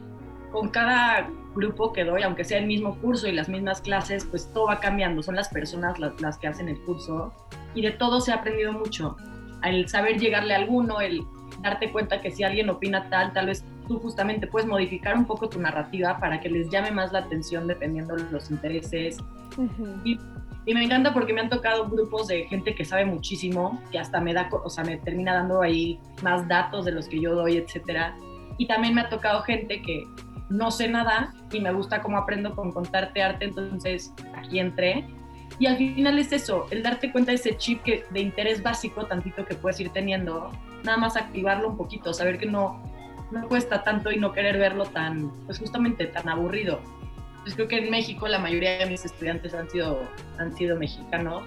con 0.51 0.69
cada 0.69 1.27
grupo 1.55 1.91
que 1.93 2.03
doy, 2.03 2.23
aunque 2.23 2.43
sea 2.43 2.59
el 2.59 2.67
mismo 2.67 2.97
curso 2.99 3.27
y 3.27 3.31
las 3.31 3.49
mismas 3.49 3.81
clases, 3.81 4.25
pues 4.25 4.51
todo 4.53 4.67
va 4.67 4.79
cambiando, 4.79 5.21
son 5.21 5.35
las 5.35 5.49
personas 5.49 5.99
las, 5.99 6.37
que 6.37 6.47
hacen 6.47 6.69
el 6.69 6.79
curso 6.81 7.33
y 7.73 7.81
de 7.81 7.91
todo 7.91 8.21
se 8.21 8.31
ha 8.31 8.35
aprendido 8.35 8.73
mucho. 8.73 9.17
El 9.63 9.87
saber 9.87 10.17
llegarle 10.19 10.53
a 10.53 10.57
alguno, 10.57 11.01
el 11.01 11.21
darte 11.61 11.91
cuenta 11.91 12.21
que 12.21 12.31
si 12.31 12.43
alguien 12.43 12.69
opina 12.69 13.09
tal, 13.09 13.33
tal 13.33 13.47
vez 13.47 13.63
tú 13.87 13.99
justamente 13.99 14.47
puedes 14.47 14.67
modificar 14.67 15.15
un 15.15 15.25
poco 15.25 15.49
tu 15.49 15.59
narrativa 15.59 16.19
para 16.19 16.39
que 16.39 16.49
les 16.49 16.69
llame 16.69 16.91
más 16.91 17.11
la 17.11 17.19
atención 17.19 17.67
dependiendo 17.67 18.15
de 18.15 18.29
los 18.31 18.49
intereses. 18.49 19.17
y, 20.03 20.17
y, 20.65 20.73
me 20.73 20.83
encanta 20.83 21.13
porque 21.13 21.33
me 21.33 21.41
han 21.41 21.49
tocado 21.49 21.87
grupos 21.89 22.27
de 22.27 22.45
gente 22.45 22.73
que 22.73 22.85
sabe 22.85 23.05
muchísimo, 23.05 23.81
que 23.91 23.99
hasta 23.99 24.21
me 24.21 24.33
da, 24.33 24.49
o 24.51 24.69
sea, 24.69 24.83
me 24.83 24.97
termina 24.97 25.33
dando 25.33 25.61
ahí 25.61 25.99
más 26.23 26.47
datos 26.47 26.85
de 26.85 26.93
los 26.93 27.07
que 27.07 27.19
yo 27.19 27.35
doy, 27.35 27.57
etcétera. 27.57 28.15
Y 28.57 28.67
también 28.67 28.95
me 28.95 29.01
ha 29.01 29.09
tocado 29.09 29.41
gente 29.43 29.81
que 29.81 30.07
no 30.51 30.69
sé 30.69 30.87
nada 30.87 31.33
y 31.51 31.59
me 31.61 31.71
gusta 31.71 32.01
cómo 32.01 32.17
aprendo 32.17 32.55
con 32.55 32.71
contarte 32.71 33.23
arte, 33.23 33.45
entonces 33.45 34.13
aquí 34.35 34.59
entré. 34.59 35.07
Y 35.59 35.67
al 35.67 35.77
final 35.77 36.17
es 36.19 36.31
eso, 36.31 36.65
el 36.71 36.83
darte 36.83 37.11
cuenta 37.11 37.31
de 37.31 37.35
ese 37.35 37.57
chip 37.57 37.83
que, 37.83 38.03
de 38.09 38.19
interés 38.19 38.61
básico, 38.61 39.05
tantito 39.05 39.45
que 39.45 39.55
puedes 39.55 39.79
ir 39.79 39.89
teniendo, 39.89 40.51
nada 40.83 40.97
más 40.97 41.15
activarlo 41.15 41.69
un 41.69 41.77
poquito, 41.77 42.13
saber 42.13 42.37
que 42.37 42.45
no, 42.45 42.81
no 43.31 43.47
cuesta 43.47 43.83
tanto 43.83 44.11
y 44.11 44.17
no 44.17 44.33
querer 44.33 44.57
verlo 44.57 44.85
tan, 44.85 45.31
pues 45.45 45.59
justamente 45.59 46.05
tan 46.07 46.27
aburrido. 46.29 46.79
Pues 47.43 47.55
creo 47.55 47.67
que 47.67 47.77
en 47.77 47.89
México 47.89 48.27
la 48.27 48.39
mayoría 48.39 48.77
de 48.79 48.85
mis 48.85 49.05
estudiantes 49.05 49.53
han 49.53 49.69
sido, 49.69 50.01
han 50.37 50.55
sido 50.55 50.77
mexicanos. 50.77 51.43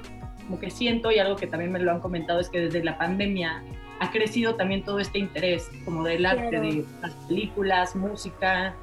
Como 0.46 0.58
que 0.58 0.70
siento 0.70 1.10
y 1.10 1.18
algo 1.18 1.36
que 1.36 1.46
también 1.46 1.72
me 1.72 1.78
lo 1.78 1.90
han 1.90 2.00
comentado 2.00 2.40
es 2.40 2.48
que 2.48 2.60
desde 2.60 2.84
la 2.84 2.98
pandemia 2.98 3.62
ha 4.00 4.10
crecido 4.10 4.56
también 4.56 4.84
todo 4.84 4.98
este 4.98 5.18
interés 5.18 5.70
como 5.84 6.04
del 6.04 6.26
arte, 6.26 6.60
de 6.60 6.84
las 7.00 7.14
películas, 7.26 7.94
música, 7.96 8.74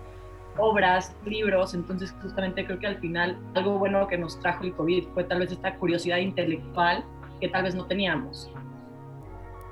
obras, 0.58 1.16
libros, 1.26 1.74
entonces 1.74 2.14
justamente 2.22 2.66
creo 2.66 2.80
que 2.80 2.88
al 2.88 2.98
final 2.98 3.38
algo 3.56 3.78
bueno 3.80 4.08
que 4.08 4.18
nos 4.18 4.40
trajo 4.40 4.64
el 4.64 4.74
COVID 4.74 5.08
fue 5.14 5.24
tal 5.24 5.40
vez 5.40 5.52
esta 5.52 5.76
curiosidad 5.76 6.18
intelectual 6.18 7.04
que 7.40 7.50
tal 7.50 7.64
vez 7.64 7.76
no 7.76 7.86
teníamos. 7.86 8.52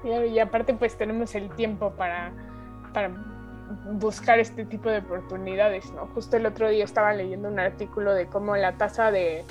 Y, 0.04 0.40
aparte 0.40 0.74
pues 0.74 0.98
tenemos 0.98 1.36
el 1.36 1.50
tiempo 1.56 1.92
para, 1.92 2.32
para 2.94 3.12
buscar 3.94 4.40
este 4.40 4.66
tipo 4.66 4.90
de 4.90 5.00
oportunidades, 5.00 5.92
¿no? 5.92 6.08
Justo 6.08 6.38
el 6.38 6.46
otro 6.46 6.70
día 6.70 6.86
estaba 6.86 7.14
leyendo 7.14 7.50
un 7.50 7.60
artículo 7.60 8.14
de 8.14 8.28
cómo 8.28 8.56
la 8.56 8.78
tasa 8.78 9.12
de, 9.12 9.44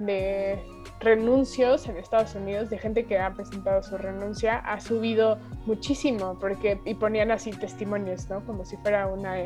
de 0.00 0.62
renuncios 1.02 1.88
en 1.88 1.96
Estados 1.96 2.34
Unidos, 2.34 2.70
de 2.70 2.78
gente 2.78 3.04
que 3.04 3.18
ha 3.18 3.32
presentado 3.34 3.82
su 3.82 3.96
renuncia, 3.98 4.58
ha 4.58 4.80
subido 4.80 5.38
muchísimo, 5.66 6.38
porque, 6.40 6.80
y 6.84 6.94
ponían 6.94 7.30
así 7.30 7.50
testimonios, 7.50 8.28
¿no? 8.30 8.44
Como 8.46 8.64
si 8.64 8.76
fuera 8.78 9.06
una 9.06 9.36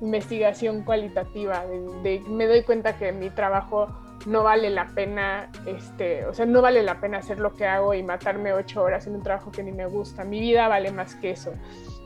investigación 0.00 0.82
cualitativa, 0.82 1.64
de, 2.02 2.22
me 2.28 2.46
doy 2.46 2.62
cuenta 2.62 2.96
que 2.96 3.12
mi 3.12 3.30
trabajo 3.30 3.88
no 4.26 4.42
vale 4.42 4.70
la 4.70 4.86
pena, 4.88 5.50
este, 5.66 6.24
o 6.26 6.34
sea, 6.34 6.46
no 6.46 6.62
vale 6.62 6.82
la 6.82 7.00
pena 7.00 7.18
hacer 7.18 7.40
lo 7.40 7.54
que 7.54 7.66
hago 7.66 7.94
y 7.94 8.02
matarme 8.02 8.52
ocho 8.52 8.82
horas 8.82 9.06
en 9.06 9.16
un 9.16 9.22
trabajo 9.22 9.50
que 9.50 9.62
ni 9.62 9.72
me 9.72 9.86
gusta. 9.86 10.24
Mi 10.24 10.40
vida 10.40 10.66
vale 10.68 10.90
más 10.92 11.14
que 11.16 11.30
eso. 11.30 11.52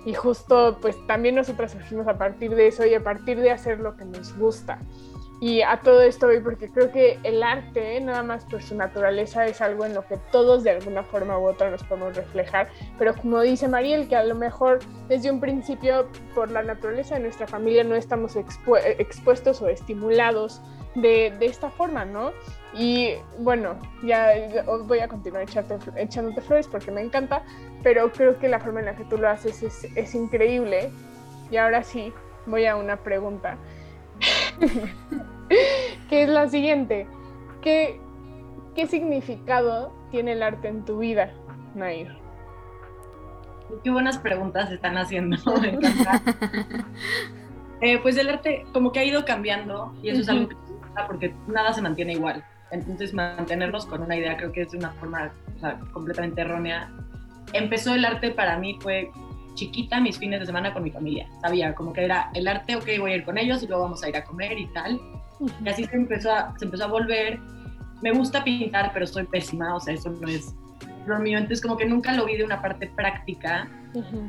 Y 0.04 0.14
justo, 0.14 0.78
pues 0.80 0.96
también 1.06 1.36
nosotros 1.36 1.72
surgimos 1.72 2.08
a 2.08 2.18
partir 2.18 2.54
de 2.54 2.68
eso 2.68 2.84
y 2.84 2.94
a 2.94 3.02
partir 3.02 3.40
de 3.40 3.50
hacer 3.50 3.78
lo 3.78 3.96
que 3.96 4.04
nos 4.04 4.36
gusta. 4.36 4.78
Y 5.40 5.62
a 5.62 5.80
todo 5.80 6.02
esto 6.02 6.26
voy 6.26 6.40
porque 6.40 6.68
creo 6.68 6.90
que 6.90 7.18
el 7.22 7.42
arte, 7.44 8.00
nada 8.00 8.24
más 8.24 8.44
por 8.44 8.60
su 8.60 8.74
naturaleza, 8.74 9.46
es 9.46 9.60
algo 9.60 9.84
en 9.84 9.94
lo 9.94 10.04
que 10.04 10.16
todos 10.32 10.64
de 10.64 10.70
alguna 10.70 11.04
forma 11.04 11.38
u 11.38 11.46
otra 11.46 11.70
nos 11.70 11.84
podemos 11.84 12.16
reflejar. 12.16 12.68
Pero 12.98 13.14
como 13.14 13.40
dice 13.40 13.68
Mariel, 13.68 14.08
que 14.08 14.16
a 14.16 14.24
lo 14.24 14.34
mejor 14.34 14.80
desde 15.08 15.30
un 15.30 15.38
principio, 15.38 16.08
por 16.34 16.50
la 16.50 16.62
naturaleza 16.62 17.14
de 17.14 17.20
nuestra 17.20 17.46
familia, 17.46 17.84
no 17.84 17.94
estamos 17.94 18.34
expuestos 18.34 19.62
o 19.62 19.68
estimulados 19.68 20.60
de, 20.96 21.32
esta 21.40 21.70
forma, 21.70 22.04
¿no? 22.04 22.32
Y 22.74 23.14
bueno, 23.38 23.76
ya 24.02 24.32
voy 24.86 24.98
a 24.98 25.06
continuar 25.06 25.46
echándote 25.96 26.40
flores 26.40 26.66
porque 26.66 26.90
me 26.90 27.00
encanta, 27.00 27.44
pero 27.84 28.10
creo 28.10 28.38
que 28.40 28.48
la 28.48 28.58
forma 28.58 28.80
en 28.80 28.86
la 28.86 28.96
que 28.96 29.04
tú 29.04 29.16
lo 29.18 29.28
haces 29.28 29.62
es, 29.62 29.84
es 29.94 30.14
increíble. 30.16 30.90
Y 31.50 31.56
ahora 31.56 31.84
sí, 31.84 32.12
voy 32.46 32.66
a 32.66 32.76
una 32.76 32.96
pregunta. 32.96 33.56
que 36.08 36.22
es 36.22 36.28
la 36.28 36.48
siguiente. 36.48 37.06
¿Qué, 37.62 38.00
¿Qué 38.74 38.86
significado 38.86 39.92
tiene 40.10 40.32
el 40.32 40.42
arte 40.42 40.68
en 40.68 40.84
tu 40.84 40.98
vida, 40.98 41.32
Nair? 41.74 42.16
Qué 43.84 43.90
buenas 43.90 44.18
preguntas 44.18 44.70
están 44.70 44.96
haciendo. 44.96 45.36
eh, 47.80 47.98
pues 47.98 48.16
el 48.16 48.28
arte 48.28 48.64
como 48.72 48.92
que 48.92 49.00
ha 49.00 49.04
ido 49.04 49.24
cambiando 49.24 49.94
y 50.02 50.10
eso 50.10 50.22
es 50.22 50.28
algo 50.28 50.48
que 50.48 50.56
porque 51.06 51.34
nada 51.46 51.72
se 51.72 51.82
mantiene 51.82 52.14
igual. 52.14 52.44
Entonces 52.70 53.14
mantenernos 53.14 53.86
con 53.86 54.02
una 54.02 54.16
idea 54.16 54.36
creo 54.36 54.52
que 54.52 54.62
es 54.62 54.72
de 54.72 54.78
una 54.78 54.90
forma 54.92 55.32
completamente 55.92 56.40
errónea. 56.40 56.90
Empezó 57.52 57.94
el 57.94 58.04
arte 58.04 58.30
para 58.30 58.58
mí 58.58 58.78
fue 58.80 59.10
chiquita 59.58 60.00
mis 60.00 60.18
fines 60.18 60.40
de 60.40 60.46
semana 60.46 60.72
con 60.72 60.82
mi 60.82 60.90
familia. 60.90 61.28
Sabía 61.40 61.74
como 61.74 61.92
que 61.92 62.04
era 62.04 62.30
el 62.34 62.46
arte, 62.46 62.76
ok, 62.76 62.86
voy 63.00 63.12
a 63.12 63.16
ir 63.16 63.24
con 63.24 63.38
ellos 63.38 63.62
y 63.62 63.66
luego 63.66 63.84
vamos 63.84 64.02
a 64.02 64.08
ir 64.08 64.16
a 64.16 64.24
comer 64.24 64.58
y 64.58 64.66
tal. 64.68 65.00
Y 65.64 65.68
así 65.68 65.84
se 65.84 65.96
empezó 65.96 66.32
a, 66.32 66.54
se 66.58 66.64
empezó 66.64 66.84
a 66.84 66.88
volver 66.88 67.40
me 68.02 68.12
gusta 68.12 68.44
pintar, 68.44 68.92
pero 68.92 69.06
soy 69.06 69.24
pésima, 69.24 69.74
o 69.74 69.80
sea, 69.80 69.94
eso 69.94 70.10
no 70.10 70.28
es 70.28 70.54
lo 71.06 71.18
mío. 71.18 71.38
Entonces, 71.38 71.60
como 71.60 71.76
que 71.76 71.86
nunca 71.86 72.12
lo 72.12 72.26
vi 72.26 72.36
de 72.36 72.44
una 72.44 72.60
parte 72.60 72.86
práctica, 72.86 73.68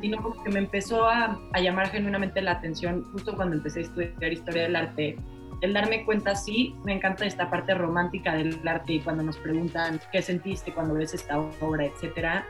sino 0.01 0.21
como 0.21 0.43
que 0.43 0.49
me 0.49 0.59
empezó 0.59 1.07
a, 1.07 1.39
a, 1.53 1.59
llamar 1.59 1.89
genuinamente 1.89 2.41
la 2.41 2.51
atención 2.51 3.03
justo 3.11 3.35
cuando 3.35 3.57
empecé 3.57 3.79
a 3.79 3.83
estudiar 3.83 4.33
historia 4.33 4.63
del 4.63 4.75
arte. 4.75 5.17
El 5.61 5.73
darme 5.73 6.05
cuenta, 6.05 6.35
sí, 6.35 6.73
me 6.85 6.93
encanta 6.93 7.25
esta 7.25 7.49
parte 7.49 7.73
romántica 7.73 8.33
del 8.33 8.65
arte 8.65 8.93
y 8.93 8.99
cuando 9.01 9.23
nos 9.23 9.37
preguntan 9.37 9.99
qué 10.11 10.21
sentiste 10.21 10.73
cuando 10.73 10.93
ves 10.93 11.13
esta 11.13 11.37
obra, 11.37 11.85
etcétera. 11.85 12.47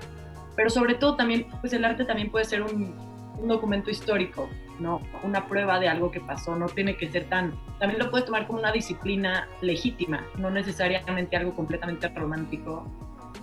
Pero 0.59 0.69
sobre 0.69 0.95
todo 0.95 1.15
también, 1.15 1.47
pues 1.61 1.71
el 1.71 1.85
arte 1.85 2.03
también 2.03 2.29
puede 2.29 2.43
ser 2.43 2.61
un, 2.61 2.93
un 3.37 3.47
documento 3.47 3.89
histórico, 3.89 4.49
¿no? 4.77 4.99
Una 5.23 5.47
prueba 5.47 5.79
de 5.79 5.87
algo 5.87 6.11
que 6.11 6.19
pasó, 6.19 6.53
no 6.53 6.65
tiene 6.65 6.97
que 6.97 7.09
ser 7.09 7.29
tan... 7.29 7.53
También 7.79 7.97
lo 7.97 8.11
puedes 8.11 8.25
tomar 8.25 8.45
como 8.45 8.59
una 8.59 8.73
disciplina 8.73 9.47
legítima, 9.61 10.25
no 10.37 10.51
necesariamente 10.51 11.37
algo 11.37 11.55
completamente 11.55 12.09
romántico. 12.09 12.85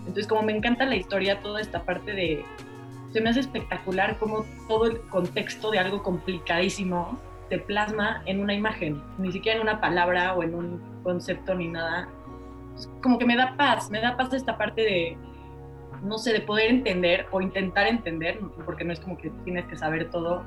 Entonces, 0.00 0.26
como 0.26 0.42
me 0.42 0.54
encanta 0.54 0.84
la 0.84 0.94
historia, 0.94 1.40
toda 1.40 1.62
esta 1.62 1.84
parte 1.84 2.12
de... 2.12 2.44
Se 3.14 3.22
me 3.22 3.30
hace 3.30 3.40
espectacular 3.40 4.18
cómo 4.18 4.44
todo 4.68 4.84
el 4.84 5.00
contexto 5.08 5.70
de 5.70 5.78
algo 5.78 6.02
complicadísimo 6.02 7.18
se 7.48 7.56
plasma 7.56 8.24
en 8.26 8.42
una 8.42 8.52
imagen, 8.52 9.02
ni 9.16 9.32
siquiera 9.32 9.56
en 9.56 9.62
una 9.62 9.80
palabra 9.80 10.34
o 10.34 10.42
en 10.42 10.54
un 10.54 11.00
concepto 11.02 11.54
ni 11.54 11.68
nada. 11.68 12.10
Como 13.02 13.18
que 13.18 13.24
me 13.24 13.36
da 13.36 13.56
paz, 13.56 13.90
me 13.90 14.02
da 14.02 14.18
paz 14.18 14.34
esta 14.34 14.58
parte 14.58 14.82
de, 14.82 15.18
no 16.06 16.18
sé, 16.18 16.32
de 16.32 16.40
poder 16.40 16.70
entender 16.70 17.26
o 17.30 17.40
intentar 17.40 17.86
entender, 17.86 18.38
porque 18.64 18.84
no 18.84 18.92
es 18.92 19.00
como 19.00 19.18
que 19.18 19.30
tienes 19.44 19.66
que 19.66 19.76
saber 19.76 20.10
todo, 20.10 20.44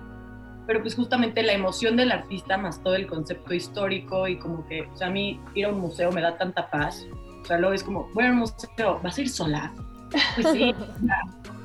pero 0.65 0.81
pues 0.81 0.95
justamente 0.95 1.43
la 1.43 1.53
emoción 1.53 1.97
del 1.97 2.11
artista 2.11 2.57
más 2.57 2.81
todo 2.81 2.95
el 2.95 3.07
concepto 3.07 3.53
histórico 3.53 4.27
y 4.27 4.37
como 4.37 4.65
que, 4.67 4.83
o 4.83 4.95
sea, 4.95 5.07
a 5.07 5.09
mí 5.09 5.39
ir 5.55 5.65
a 5.65 5.69
un 5.69 5.79
museo 5.79 6.11
me 6.11 6.21
da 6.21 6.37
tanta 6.37 6.69
paz, 6.69 7.05
o 7.41 7.45
sea, 7.45 7.57
luego 7.57 7.73
es 7.73 7.83
como, 7.83 8.09
voy 8.13 8.25
a 8.25 8.31
un 8.31 8.37
museo, 8.37 8.99
¿vas 9.03 9.17
a 9.17 9.21
ir 9.21 9.29
sola? 9.29 9.73
Pues 10.35 10.47
sí, 10.53 10.73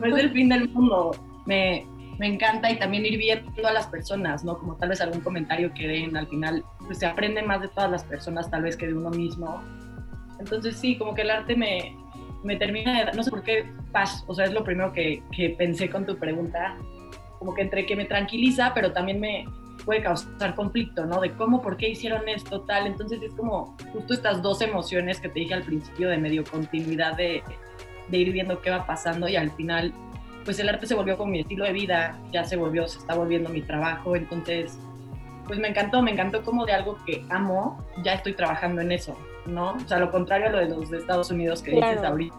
no 0.00 0.06
es 0.06 0.22
el 0.22 0.30
fin 0.32 0.48
del 0.48 0.68
mundo, 0.68 1.12
me, 1.46 1.86
me 2.18 2.26
encanta 2.26 2.70
y 2.70 2.78
también 2.78 3.06
ir 3.06 3.18
viendo 3.18 3.66
a 3.66 3.72
las 3.72 3.86
personas, 3.86 4.44
¿no? 4.44 4.58
Como 4.58 4.76
tal 4.76 4.90
vez 4.90 5.00
algún 5.00 5.20
comentario 5.20 5.72
que 5.74 5.86
den 5.86 6.16
al 6.16 6.26
final, 6.28 6.64
pues 6.86 6.98
se 6.98 7.06
aprende 7.06 7.42
más 7.42 7.60
de 7.60 7.68
todas 7.68 7.90
las 7.90 8.04
personas 8.04 8.50
tal 8.50 8.62
vez 8.62 8.76
que 8.76 8.86
de 8.86 8.94
uno 8.94 9.10
mismo. 9.10 9.62
Entonces 10.38 10.76
sí, 10.76 10.96
como 10.96 11.14
que 11.14 11.22
el 11.22 11.30
arte 11.30 11.56
me, 11.56 11.96
me 12.44 12.56
termina 12.56 13.04
de 13.04 13.12
no 13.12 13.22
sé 13.22 13.30
por 13.30 13.42
qué, 13.42 13.64
paz, 13.90 14.24
o 14.26 14.34
sea, 14.34 14.44
es 14.44 14.52
lo 14.52 14.62
primero 14.62 14.92
que, 14.92 15.22
que 15.34 15.50
pensé 15.50 15.90
con 15.90 16.06
tu 16.06 16.16
pregunta, 16.16 16.76
como 17.38 17.54
que 17.54 17.62
entre 17.62 17.86
que 17.86 17.96
me 17.96 18.04
tranquiliza, 18.04 18.72
pero 18.74 18.92
también 18.92 19.18
me 19.18 19.46
puede 19.84 20.02
causar 20.02 20.54
conflicto, 20.54 21.04
¿no? 21.04 21.20
De 21.20 21.32
cómo, 21.32 21.60
por 21.60 21.76
qué 21.76 21.90
hicieron 21.90 22.28
esto, 22.28 22.60
tal. 22.62 22.86
Entonces 22.86 23.20
es 23.22 23.32
como 23.34 23.76
justo 23.92 24.14
estas 24.14 24.42
dos 24.42 24.60
emociones 24.62 25.20
que 25.20 25.28
te 25.28 25.40
dije 25.40 25.54
al 25.54 25.62
principio 25.62 26.08
de 26.08 26.18
medio 26.18 26.44
continuidad 26.44 27.16
de, 27.16 27.42
de 28.08 28.18
ir 28.18 28.32
viendo 28.32 28.60
qué 28.60 28.70
va 28.70 28.86
pasando 28.86 29.28
y 29.28 29.36
al 29.36 29.50
final, 29.52 29.92
pues 30.44 30.58
el 30.58 30.68
arte 30.68 30.86
se 30.86 30.94
volvió 30.94 31.16
como 31.16 31.32
mi 31.32 31.40
estilo 31.40 31.64
de 31.64 31.72
vida, 31.72 32.18
ya 32.32 32.44
se 32.44 32.56
volvió, 32.56 32.86
se 32.86 32.98
está 32.98 33.14
volviendo 33.14 33.48
mi 33.48 33.62
trabajo, 33.62 34.16
entonces, 34.16 34.78
pues 35.46 35.58
me 35.58 35.68
encantó, 35.68 36.02
me 36.02 36.12
encantó 36.12 36.42
como 36.42 36.66
de 36.66 36.72
algo 36.72 36.98
que 37.06 37.24
amo, 37.30 37.84
ya 38.02 38.14
estoy 38.14 38.34
trabajando 38.34 38.80
en 38.80 38.92
eso, 38.92 39.18
¿no? 39.46 39.72
O 39.74 39.80
sea, 39.80 39.98
lo 39.98 40.10
contrario 40.10 40.46
a 40.48 40.50
lo 40.50 40.58
de 40.58 40.68
los 40.68 40.90
de 40.90 40.98
Estados 40.98 41.30
Unidos 41.30 41.62
que 41.62 41.72
Claro. 41.72 41.92
dices 41.92 42.04
ahorita. 42.08 42.36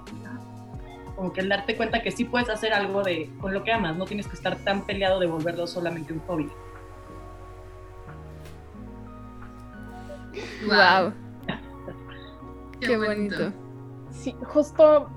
Como 1.16 1.32
que 1.32 1.42
el 1.42 1.50
darte 1.50 1.78
cuenta 1.78 2.02
que 2.02 2.12
sí 2.12 2.26
puedes 2.26 2.50
hacer 2.50 2.74
algo 2.74 3.02
de 3.02 3.30
con 3.40 3.54
lo 3.54 3.64
que 3.64 3.72
amas, 3.72 3.96
no 3.96 4.06
tienes 4.06 4.28
que 4.28 4.36
estar 4.36 4.58
tan 4.58 4.86
peleado 4.86 5.20
de 5.20 5.28
volverlo 5.28 5.66
solamente 5.66 6.12
un 6.12 6.20
hobby. 6.28 6.50
Wow. 10.66 11.14
Qué, 12.82 12.98
bonito. 12.98 13.52
Sí, 14.12 14.36
justo 14.44 15.10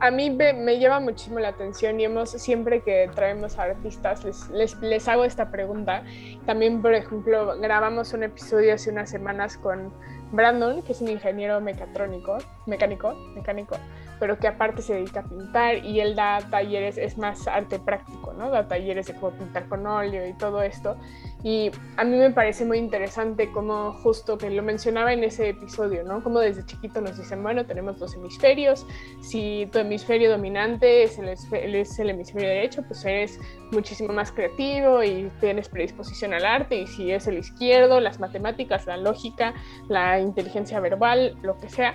a 0.00 0.10
mí 0.10 0.30
me, 0.30 0.52
me 0.52 0.78
lleva 0.78 1.00
muchísimo 1.00 1.38
la 1.38 1.48
atención 1.48 1.98
y 1.98 2.04
hemos 2.04 2.30
siempre 2.30 2.82
que 2.82 3.10
traemos 3.14 3.58
a 3.58 3.64
artistas 3.64 4.24
les, 4.24 4.48
les, 4.50 4.80
les 4.80 5.08
hago 5.08 5.24
esta 5.24 5.50
pregunta. 5.50 6.04
También, 6.46 6.82
por 6.82 6.94
ejemplo, 6.94 7.58
grabamos 7.58 8.12
un 8.12 8.22
episodio 8.22 8.74
hace 8.74 8.90
unas 8.90 9.10
semanas 9.10 9.56
con 9.56 9.92
Brandon, 10.32 10.82
que 10.82 10.92
es 10.92 11.00
un 11.00 11.08
ingeniero 11.08 11.60
mecatrónico, 11.60 12.38
mecánico, 12.66 13.14
mecánico, 13.34 13.76
pero 14.18 14.38
que 14.38 14.48
aparte 14.48 14.82
se 14.82 14.94
dedica 14.94 15.20
a 15.20 15.24
pintar 15.24 15.84
y 15.84 16.00
él 16.00 16.14
da 16.14 16.38
talleres, 16.50 16.98
es 16.98 17.18
más 17.18 17.46
arte 17.48 17.78
práctico, 17.78 18.32
¿no? 18.32 18.50
Da 18.50 18.68
talleres 18.68 19.06
de 19.06 19.14
cómo 19.14 19.32
pintar 19.32 19.68
con 19.68 19.86
óleo 19.86 20.26
y 20.26 20.32
todo 20.34 20.62
esto. 20.62 20.96
Y 21.44 21.70
a 21.96 22.02
mí 22.02 22.16
me 22.16 22.30
parece 22.30 22.64
muy 22.64 22.78
interesante 22.78 23.52
como 23.52 23.92
justo 23.92 24.36
que 24.38 24.50
lo 24.50 24.62
mencionaba 24.62 25.12
en 25.12 25.22
ese 25.22 25.50
episodio, 25.50 26.02
¿no? 26.02 26.22
Como 26.22 26.40
desde 26.40 26.66
chiquito 26.66 27.00
nos 27.00 27.16
dicen, 27.16 27.42
bueno, 27.44 27.64
tenemos 27.64 27.98
dos 27.98 28.14
hemisferios, 28.14 28.84
si 29.20 29.68
tu 29.72 29.78
hemisferio 29.78 30.30
dominante 30.30 31.04
es 31.04 31.18
el, 31.18 31.28
es 31.28 31.98
el 31.98 32.10
hemisferio 32.10 32.48
derecho, 32.48 32.82
pues 32.82 33.04
eres 33.04 33.38
muchísimo 33.70 34.12
más 34.12 34.32
creativo 34.32 35.02
y 35.04 35.30
tienes 35.40 35.68
predisposición 35.68 36.34
al 36.34 36.44
arte, 36.44 36.80
y 36.80 36.86
si 36.88 37.12
es 37.12 37.28
el 37.28 37.38
izquierdo, 37.38 38.00
las 38.00 38.18
matemáticas, 38.18 38.86
la 38.86 38.96
lógica, 38.96 39.54
la 39.88 40.18
inteligencia 40.18 40.80
verbal, 40.80 41.36
lo 41.42 41.56
que 41.58 41.68
sea. 41.68 41.94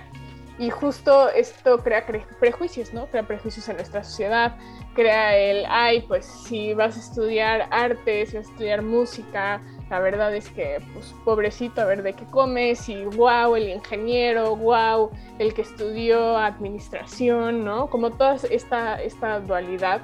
Y 0.58 0.70
justo 0.70 1.30
esto 1.30 1.78
crea 1.78 2.06
prejuicios, 2.38 2.94
¿no? 2.94 3.06
Crea 3.06 3.24
prejuicios 3.24 3.68
en 3.68 3.76
nuestra 3.76 4.04
sociedad, 4.04 4.56
crea 4.94 5.36
el, 5.36 5.64
ay, 5.68 6.02
pues 6.02 6.24
si 6.26 6.74
vas 6.74 6.96
a 6.96 7.00
estudiar 7.00 7.66
arte, 7.72 8.24
si 8.26 8.36
vas 8.36 8.46
a 8.46 8.50
estudiar 8.50 8.82
música, 8.82 9.60
la 9.90 9.98
verdad 9.98 10.34
es 10.34 10.48
que, 10.50 10.80
pues 10.92 11.12
pobrecito, 11.24 11.80
a 11.80 11.84
ver 11.86 12.02
de 12.04 12.12
qué 12.12 12.24
comes, 12.26 12.88
y 12.88 13.04
wow, 13.04 13.56
el 13.56 13.68
ingeniero, 13.68 14.54
wow, 14.54 15.10
el 15.38 15.52
que 15.54 15.62
estudió 15.62 16.38
administración, 16.38 17.64
¿no? 17.64 17.88
Como 17.90 18.10
toda 18.10 18.36
esta, 18.50 19.02
esta 19.02 19.40
dualidad. 19.40 20.02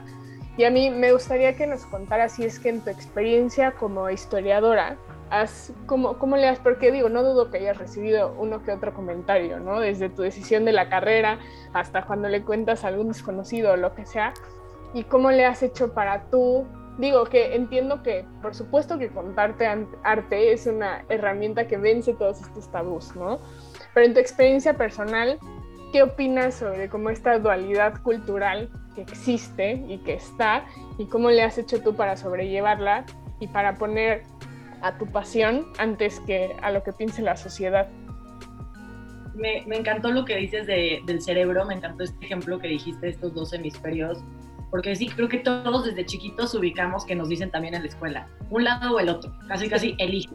Y 0.56 0.64
a 0.64 0.70
mí 0.70 0.90
me 0.90 1.12
gustaría 1.12 1.54
que 1.54 1.66
nos 1.66 1.86
contaras 1.86 2.32
si 2.32 2.44
es 2.44 2.58
que 2.58 2.70
en 2.70 2.80
tu 2.82 2.90
experiencia 2.90 3.72
como 3.72 4.10
historiadora, 4.10 4.96
Has, 5.30 5.72
¿cómo, 5.86 6.18
¿cómo, 6.18 6.36
le 6.36 6.48
has? 6.48 6.58
Porque 6.58 6.90
digo, 6.90 7.08
no 7.08 7.22
dudo 7.22 7.50
que 7.50 7.58
hayas 7.58 7.78
recibido 7.78 8.34
uno 8.38 8.64
que 8.64 8.72
otro 8.72 8.92
comentario, 8.92 9.60
¿no? 9.60 9.78
Desde 9.78 10.08
tu 10.08 10.22
decisión 10.22 10.64
de 10.64 10.72
la 10.72 10.88
carrera 10.88 11.38
hasta 11.72 12.04
cuando 12.04 12.28
le 12.28 12.42
cuentas 12.42 12.84
a 12.84 12.88
algún 12.88 13.08
desconocido 13.08 13.72
o 13.72 13.76
lo 13.76 13.94
que 13.94 14.06
sea. 14.06 14.34
¿Y 14.92 15.04
cómo 15.04 15.30
le 15.30 15.46
has 15.46 15.62
hecho 15.62 15.94
para 15.94 16.24
tú? 16.30 16.66
Digo 16.98 17.24
que 17.24 17.54
entiendo 17.54 18.02
que, 18.02 18.26
por 18.42 18.54
supuesto 18.54 18.98
que 18.98 19.08
contarte 19.08 19.68
arte 20.02 20.52
es 20.52 20.66
una 20.66 21.04
herramienta 21.08 21.68
que 21.68 21.76
vence 21.76 22.12
todos 22.14 22.40
estos 22.40 22.70
tabús, 22.72 23.14
¿no? 23.14 23.38
Pero 23.94 24.06
en 24.06 24.14
tu 24.14 24.20
experiencia 24.20 24.74
personal, 24.74 25.38
¿qué 25.92 26.02
opinas 26.02 26.54
sobre 26.54 26.88
cómo 26.88 27.10
esta 27.10 27.38
dualidad 27.38 28.02
cultural 28.02 28.68
que 28.94 29.02
existe 29.02 29.84
y 29.88 29.98
que 29.98 30.14
está 30.14 30.64
y 30.98 31.06
cómo 31.06 31.30
le 31.30 31.42
has 31.42 31.56
hecho 31.56 31.80
tú 31.82 31.94
para 31.94 32.16
sobrellevarla 32.16 33.04
y 33.38 33.46
para 33.46 33.76
poner 33.76 34.24
a 34.82 34.98
tu 34.98 35.06
pasión 35.06 35.66
antes 35.78 36.20
que 36.20 36.56
a 36.62 36.70
lo 36.70 36.82
que 36.82 36.92
piense 36.92 37.22
la 37.22 37.36
sociedad. 37.36 37.88
Me, 39.34 39.64
me 39.66 39.76
encantó 39.76 40.10
lo 40.10 40.24
que 40.24 40.36
dices 40.36 40.66
de, 40.66 41.00
del 41.06 41.22
cerebro, 41.22 41.64
me 41.64 41.74
encantó 41.74 42.04
este 42.04 42.24
ejemplo 42.24 42.58
que 42.58 42.68
dijiste, 42.68 43.08
estos 43.08 43.32
dos 43.34 43.52
hemisferios, 43.52 44.18
porque 44.70 44.94
sí, 44.94 45.08
creo 45.08 45.28
que 45.28 45.38
todos 45.38 45.84
desde 45.84 46.04
chiquitos 46.04 46.54
ubicamos 46.54 47.04
que 47.04 47.14
nos 47.14 47.28
dicen 47.28 47.50
también 47.50 47.74
en 47.74 47.82
la 47.82 47.88
escuela, 47.88 48.28
un 48.50 48.64
lado 48.64 48.96
o 48.96 49.00
el 49.00 49.08
otro, 49.08 49.32
casi 49.48 49.68
casi 49.68 49.94
elige. 49.98 50.28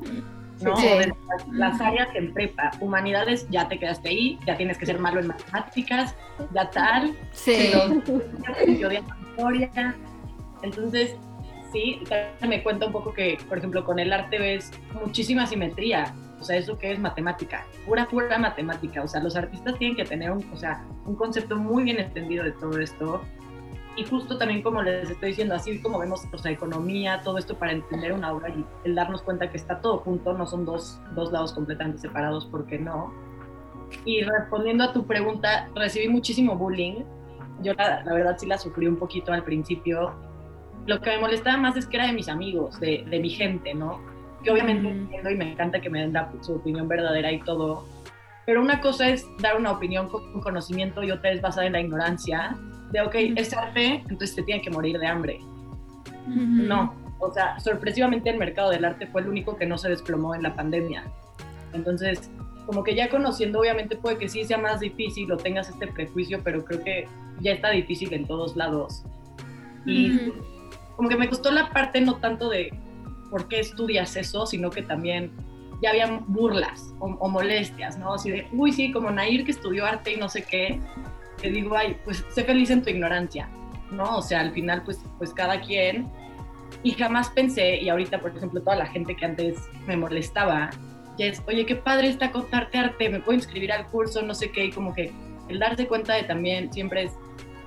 ¿no? 0.61 0.75
Sí. 0.77 0.87
Las, 1.27 1.47
las, 1.51 1.81
áreas 1.81 2.07
en 2.15 2.33
prepa, 2.33 2.71
humanidades, 2.79 3.47
ya 3.49 3.67
te 3.67 3.77
quedaste 3.77 4.09
ahí, 4.09 4.39
ya 4.45 4.55
tienes 4.55 4.77
que 4.77 4.85
ser 4.85 4.99
malo 4.99 5.19
en 5.19 5.27
matemáticas, 5.27 6.15
ya 6.53 6.69
tal, 6.69 7.15
sí. 7.31 7.71
yo 8.79 8.89
de 8.89 9.03
historia. 9.35 9.95
Entonces, 10.61 11.15
sí, 11.75 11.99
me 12.47 12.63
cuenta 12.63 12.85
un 12.85 12.93
poco 12.93 13.11
que, 13.13 13.37
por 13.49 13.57
ejemplo, 13.57 13.83
con 13.83 13.99
el 13.99 14.13
arte 14.13 14.39
ves 14.39 14.71
muchísima 14.93 15.45
simetría. 15.45 16.15
O 16.39 16.43
sea, 16.43 16.57
eso 16.57 16.77
que 16.77 16.91
es 16.91 16.99
matemática, 16.99 17.65
pura, 17.85 18.07
pura 18.07 18.37
matemática. 18.37 19.03
O 19.03 19.07
sea, 19.07 19.21
los 19.21 19.35
artistas 19.35 19.77
tienen 19.77 19.97
que 19.97 20.05
tener 20.05 20.31
un, 20.31 20.45
o 20.53 20.57
sea, 20.57 20.85
un 21.05 21.15
concepto 21.15 21.57
muy 21.57 21.83
bien 21.83 21.99
entendido 21.99 22.43
de 22.43 22.51
todo 22.53 22.79
esto. 22.79 23.21
Y 23.97 24.05
justo 24.05 24.37
también, 24.37 24.61
como 24.61 24.81
les 24.81 25.09
estoy 25.09 25.29
diciendo, 25.29 25.55
así 25.55 25.81
como 25.81 25.99
vemos 25.99 26.21
sea, 26.37 26.51
economía, 26.51 27.21
todo 27.23 27.37
esto 27.37 27.57
para 27.57 27.71
entender 27.71 28.13
una 28.13 28.33
obra 28.33 28.49
y 28.49 28.65
el 28.83 28.95
darnos 28.95 29.21
cuenta 29.21 29.49
que 29.49 29.57
está 29.57 29.79
todo 29.81 29.99
junto, 29.99 30.33
no 30.33 30.45
son 30.45 30.65
dos, 30.65 30.99
dos 31.13 31.31
lados 31.31 31.53
completamente 31.53 31.99
separados, 31.99 32.45
porque 32.45 32.77
no. 32.77 33.13
Y 34.03 34.21
respondiendo 34.21 34.83
a 34.83 34.93
tu 34.93 35.05
pregunta, 35.05 35.69
recibí 35.75 36.09
muchísimo 36.09 36.55
bullying. 36.55 37.03
Yo, 37.61 37.73
la, 37.73 38.03
la 38.03 38.13
verdad, 38.13 38.35
sí 38.37 38.45
la 38.45 38.57
sufrí 38.57 38.87
un 38.87 38.97
poquito 38.97 39.31
al 39.31 39.43
principio 39.43 40.13
lo 40.85 41.01
que 41.01 41.11
me 41.11 41.19
molestaba 41.19 41.57
más 41.57 41.77
es 41.77 41.85
que 41.87 41.97
era 41.97 42.07
de 42.07 42.13
mis 42.13 42.29
amigos, 42.29 42.79
de, 42.79 43.05
de 43.09 43.19
mi 43.19 43.29
gente, 43.29 43.73
¿no? 43.73 43.99
Que 44.43 44.51
obviamente 44.51 44.87
entiendo 44.87 45.29
y 45.31 45.35
me 45.35 45.51
encanta 45.51 45.81
que 45.81 45.89
me 45.89 46.01
den 46.01 46.13
la, 46.13 46.31
su 46.41 46.55
opinión 46.55 46.87
verdadera 46.87 47.31
y 47.31 47.39
todo, 47.39 47.85
pero 48.45 48.61
una 48.61 48.79
cosa 48.79 49.09
es 49.09 49.25
dar 49.39 49.57
una 49.57 49.71
opinión 49.71 50.07
con 50.07 50.41
conocimiento 50.41 51.03
y 51.03 51.11
otra 51.11 51.31
es 51.31 51.41
basada 51.41 51.65
en 51.65 51.73
la 51.73 51.81
ignorancia, 51.81 52.55
de, 52.91 53.01
ok, 53.01 53.15
es 53.35 53.53
arte, 53.53 54.03
entonces 54.07 54.35
te 54.35 54.43
tiene 54.43 54.61
que 54.61 54.69
morir 54.69 54.99
de 54.99 55.07
hambre. 55.07 55.39
-huh. 56.27 56.67
No, 56.67 56.93
o 57.19 57.31
sea, 57.31 57.59
sorpresivamente 57.59 58.29
el 58.29 58.37
mercado 58.37 58.69
del 58.69 58.85
arte 58.85 59.07
fue 59.07 59.21
el 59.21 59.29
único 59.29 59.57
que 59.57 59.65
no 59.65 59.77
se 59.77 59.89
desplomó 59.89 60.35
en 60.35 60.43
la 60.43 60.55
pandemia. 60.55 61.03
Entonces, 61.73 62.29
como 62.65 62.83
que 62.83 62.95
ya 62.95 63.09
conociendo, 63.09 63.59
obviamente 63.59 63.95
puede 63.95 64.17
que 64.17 64.29
sí 64.29 64.43
sea 64.43 64.57
más 64.57 64.79
difícil 64.79 65.31
o 65.31 65.37
tengas 65.37 65.69
este 65.69 65.87
prejuicio, 65.87 66.41
pero 66.43 66.63
creo 66.65 66.83
que 66.83 67.07
ya 67.41 67.53
está 67.53 67.69
difícil 67.71 68.13
en 68.13 68.25
todos 68.25 68.55
lados. 68.55 69.03
Y 69.85 70.31
como 70.95 71.09
que 71.09 71.17
me 71.17 71.29
costó 71.29 71.51
la 71.51 71.69
parte 71.69 72.01
no 72.01 72.15
tanto 72.17 72.49
de 72.49 72.73
por 73.29 73.47
qué 73.47 73.59
estudias 73.59 74.15
eso, 74.15 74.45
sino 74.45 74.69
que 74.69 74.81
también 74.81 75.31
ya 75.81 75.89
había 75.89 76.21
burlas 76.27 76.93
o, 76.99 77.29
molestias, 77.29 77.97
¿no? 77.97 78.13
Así 78.13 78.31
de, 78.31 78.47
uy, 78.53 78.71
sí, 78.71 78.91
como 78.91 79.11
Nair 79.11 79.43
que 79.43 79.51
estudió 79.51 79.85
arte 79.85 80.13
y 80.13 80.17
no 80.17 80.29
sé 80.29 80.43
qué, 80.43 80.79
que 81.41 81.49
digo, 81.49 81.75
ay, 81.75 81.97
pues 82.05 82.25
sé 82.29 82.43
feliz 82.43 82.69
en 82.69 82.81
tu 82.81 82.89
ignorancia, 82.89 83.49
¿no? 83.91 84.17
O 84.17 84.21
sea, 84.21 84.39
al 84.39 84.51
final, 84.51 84.83
pues, 84.83 84.99
pues 85.17 85.33
cada 85.33 85.61
quien. 85.61 86.09
Y 86.83 86.91
jamás 86.91 87.29
pensé, 87.29 87.77
y 87.81 87.89
ahorita, 87.89 88.19
por 88.19 88.35
ejemplo, 88.35 88.61
toda 88.61 88.77
la 88.77 88.87
gente 88.87 89.15
que 89.15 89.25
antes 89.25 89.57
me 89.85 89.97
molestaba, 89.97 90.69
ya 91.17 91.27
es, 91.27 91.41
oye, 91.47 91.65
qué 91.65 91.75
padre 91.75 92.07
está 92.07 92.31
contarte 92.31 92.77
arte, 92.77 93.09
me 93.09 93.19
puedo 93.19 93.37
inscribir 93.37 93.71
al 93.71 93.87
curso, 93.87 94.21
no 94.21 94.33
sé 94.33 94.51
qué, 94.51 94.65
y 94.65 94.71
como 94.71 94.93
que 94.93 95.11
el 95.47 95.59
darse 95.59 95.87
cuenta 95.87 96.13
de 96.13 96.23
también 96.23 96.71
siempre 96.73 97.03
es, 97.03 97.13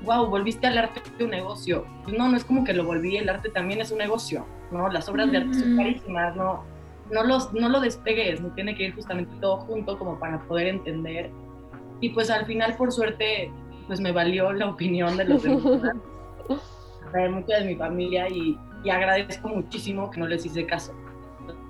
wow, 0.03 0.27
volviste 0.27 0.67
al 0.67 0.79
arte 0.79 1.03
de 1.19 1.25
un 1.25 1.31
negocio. 1.31 1.87
Pues 2.05 2.17
no, 2.17 2.29
no 2.29 2.37
es 2.37 2.45
como 2.45 2.65
que 2.65 2.73
lo 2.73 2.85
volví, 2.85 3.17
el 3.17 3.29
arte 3.29 3.49
también 3.51 3.81
es 3.81 3.91
un 3.91 3.99
negocio, 3.99 4.47
¿no? 4.71 4.89
Las 4.89 5.09
obras 5.09 5.31
de 5.31 5.39
arte 5.39 5.55
son 5.55 5.77
carísimas, 5.77 6.37
¿no? 6.37 6.65
No, 7.11 7.25
los, 7.25 7.53
no 7.55 7.69
lo 7.69 7.81
despegues, 7.81 8.41
no 8.41 8.53
tiene 8.55 8.75
que 8.75 8.85
ir 8.85 8.95
justamente 8.95 9.35
todo 9.41 9.59
junto 9.59 9.99
como 9.99 10.19
para 10.19 10.41
poder 10.41 10.69
entender. 10.69 11.31
Y 12.01 12.11
pues 12.11 12.31
al 12.31 12.47
final, 12.47 12.77
por 12.77 12.93
suerte, 12.93 13.51
pues 13.87 14.01
me 14.01 14.13
valió 14.13 14.53
la 14.53 14.69
opinión 14.69 15.17
de 15.17 15.25
los 15.25 15.43
demás, 15.43 15.83
de 17.13 17.29
mucha 17.31 17.61
de 17.61 17.65
mi 17.65 17.77
familia 17.77 18.29
y, 18.29 18.59
y 18.85 18.91
agradezco 18.91 19.49
muchísimo 19.49 20.11
que 20.11 20.21
no 20.21 20.27
les 20.27 20.45
hice 20.45 20.67
caso, 20.67 20.93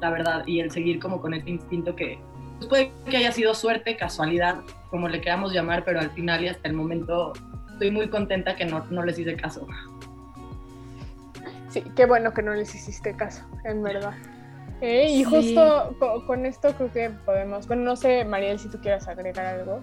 la 0.00 0.10
verdad, 0.10 0.44
y 0.46 0.60
el 0.60 0.70
seguir 0.70 0.98
como 0.98 1.20
con 1.20 1.34
este 1.34 1.50
instinto 1.50 1.94
que 1.94 2.18
pues 2.58 2.68
puede 2.68 2.92
que 3.08 3.16
haya 3.16 3.30
sido 3.30 3.54
suerte, 3.54 3.96
casualidad, 3.96 4.62
como 4.90 5.08
le 5.08 5.20
queramos 5.20 5.52
llamar, 5.52 5.84
pero 5.84 6.00
al 6.00 6.10
final 6.10 6.42
y 6.42 6.48
hasta 6.48 6.68
el 6.68 6.74
momento 6.74 7.32
estoy 7.78 7.92
muy 7.92 8.08
contenta 8.08 8.56
que 8.56 8.64
no, 8.64 8.84
no 8.90 9.04
les 9.04 9.16
hice 9.20 9.36
caso. 9.36 9.64
Sí, 11.70 11.84
qué 11.94 12.06
bueno 12.06 12.34
que 12.34 12.42
no 12.42 12.52
les 12.52 12.74
hiciste 12.74 13.14
caso, 13.14 13.44
en 13.64 13.84
verdad. 13.84 14.14
Eh, 14.80 15.10
y 15.10 15.22
justo 15.22 15.96
con, 16.26 16.44
esto 16.44 16.74
creo 16.74 16.92
que 16.92 17.10
podemos, 17.24 17.68
bueno, 17.68 17.84
no 17.84 17.94
sé, 17.94 18.24
Mariel, 18.24 18.58
si 18.58 18.68
tú 18.68 18.78
quieres 18.80 19.06
agregar 19.06 19.46
algo. 19.46 19.80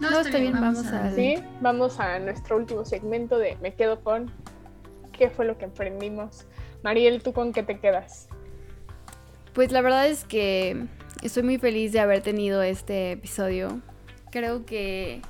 No, 0.00 0.20
está 0.20 0.38
bien, 0.38 0.54
vamos, 0.54 0.86
a... 0.86 1.10
Sí, 1.10 1.36
vamos 1.60 2.00
a 2.00 2.18
nuestro 2.18 2.56
último 2.56 2.84
segmento 2.86 3.38
de 3.38 3.58
Me 3.60 3.74
quedo 3.74 4.00
con 4.00 4.32
qué 5.12 5.28
fue 5.28 5.44
lo 5.44 5.58
que 5.58 5.66
emprendimos. 5.66 6.46
Mariel, 6.82 7.22
¿tú 7.22 7.34
con 7.34 7.52
qué 7.52 7.62
te 7.62 7.78
quedas? 7.78 8.28
Pues 9.52 9.70
la 9.70 9.82
verdad 9.82 10.06
es 10.08 10.24
que 10.24 10.86
estoy 11.22 11.42
muy 11.42 11.58
feliz 11.58 11.92
de 11.92 12.00
haber 12.00 12.22
tenido 12.22 12.62
este 12.62 13.12
episodio. 13.12 13.80
Creo 14.30 14.64
que 14.64 15.20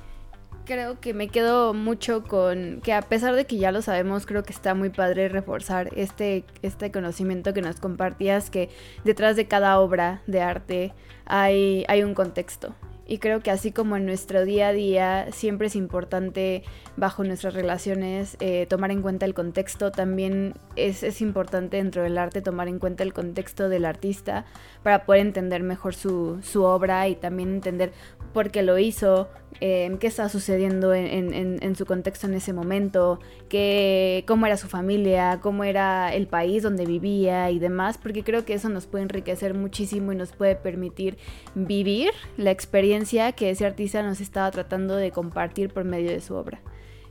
creo 0.65 0.99
que 0.99 1.13
me 1.13 1.27
quedo 1.27 1.73
mucho 1.73 2.23
con 2.23 2.81
que 2.81 2.93
a 2.93 3.01
pesar 3.01 3.35
de 3.35 3.45
que 3.45 3.57
ya 3.57 3.71
lo 3.71 3.81
sabemos, 3.81 4.25
creo 4.25 4.43
que 4.43 4.53
está 4.53 4.73
muy 4.73 4.89
padre 4.89 5.29
reforzar 5.29 5.89
este, 5.95 6.45
este 6.61 6.91
conocimiento 6.91 7.53
que 7.53 7.61
nos 7.61 7.79
compartías, 7.79 8.49
que 8.49 8.69
detrás 9.03 9.35
de 9.35 9.47
cada 9.47 9.79
obra 9.79 10.21
de 10.27 10.41
arte 10.41 10.93
hay, 11.25 11.85
hay 11.87 12.03
un 12.03 12.13
contexto. 12.13 12.75
Y 13.05 13.17
creo 13.17 13.41
que 13.41 13.51
así 13.51 13.73
como 13.73 13.97
en 13.97 14.05
nuestro 14.05 14.45
día 14.45 14.69
a 14.69 14.73
día 14.73 15.27
siempre 15.31 15.67
es 15.67 15.75
importante 15.75 16.63
bajo 16.95 17.25
nuestras 17.25 17.53
relaciones 17.53 18.37
eh, 18.39 18.65
tomar 18.69 18.91
en 18.91 19.01
cuenta 19.01 19.25
el 19.25 19.33
contexto, 19.33 19.91
también 19.91 20.53
es, 20.77 21.03
es, 21.03 21.21
importante 21.21 21.77
dentro 21.77 22.03
del 22.03 22.17
arte 22.17 22.41
tomar 22.41 22.69
en 22.69 22.79
cuenta 22.79 23.03
el 23.03 23.11
contexto 23.11 23.67
del 23.67 23.83
artista 23.83 24.45
para 24.83 25.05
poder 25.05 25.19
entender 25.21 25.63
mejor 25.63 25.95
su, 25.95 26.39
su 26.43 26.63
obra 26.63 27.09
y 27.09 27.15
también 27.15 27.49
entender 27.49 27.91
por 28.33 28.49
qué 28.51 28.63
lo 28.63 28.77
hizo, 28.79 29.29
eh, 29.61 29.95
qué 29.99 30.07
está 30.07 30.27
sucediendo 30.27 30.93
en, 30.93 31.75
su 31.75 31.85
contexto 31.85 32.27
en 32.27 32.33
ese 32.33 32.51
momento, 32.51 33.19
qué, 33.47 34.23
cómo 34.27 34.45
era 34.45 34.57
su 34.57 34.67
familia, 34.67 35.39
cómo 35.41 35.63
era 35.63 36.13
el 36.13 36.27
país 36.27 36.63
donde 36.63 36.85
vivía 36.85 37.49
y 37.51 37.59
demás, 37.59 37.97
porque 37.97 38.23
creo 38.23 38.43
que 38.43 38.55
eso 38.55 38.69
nos 38.69 38.87
puede 38.87 39.03
enriquecer 39.03 39.53
muchísimo 39.53 40.11
y 40.11 40.15
nos 40.15 40.31
puede 40.31 40.55
permitir 40.55 41.17
vivir 41.55 42.11
la 42.35 42.51
experiencia 42.51 43.31
que 43.31 43.51
ese 43.51 43.65
artista 43.65 44.01
nos 44.03 44.19
estaba 44.19 44.51
tratando 44.51 44.95
de 44.95 45.11
compartir 45.11 45.69
por 45.69 45.85
medio 45.85 46.09
de 46.11 46.19
su 46.19 46.35
obra. 46.35 46.61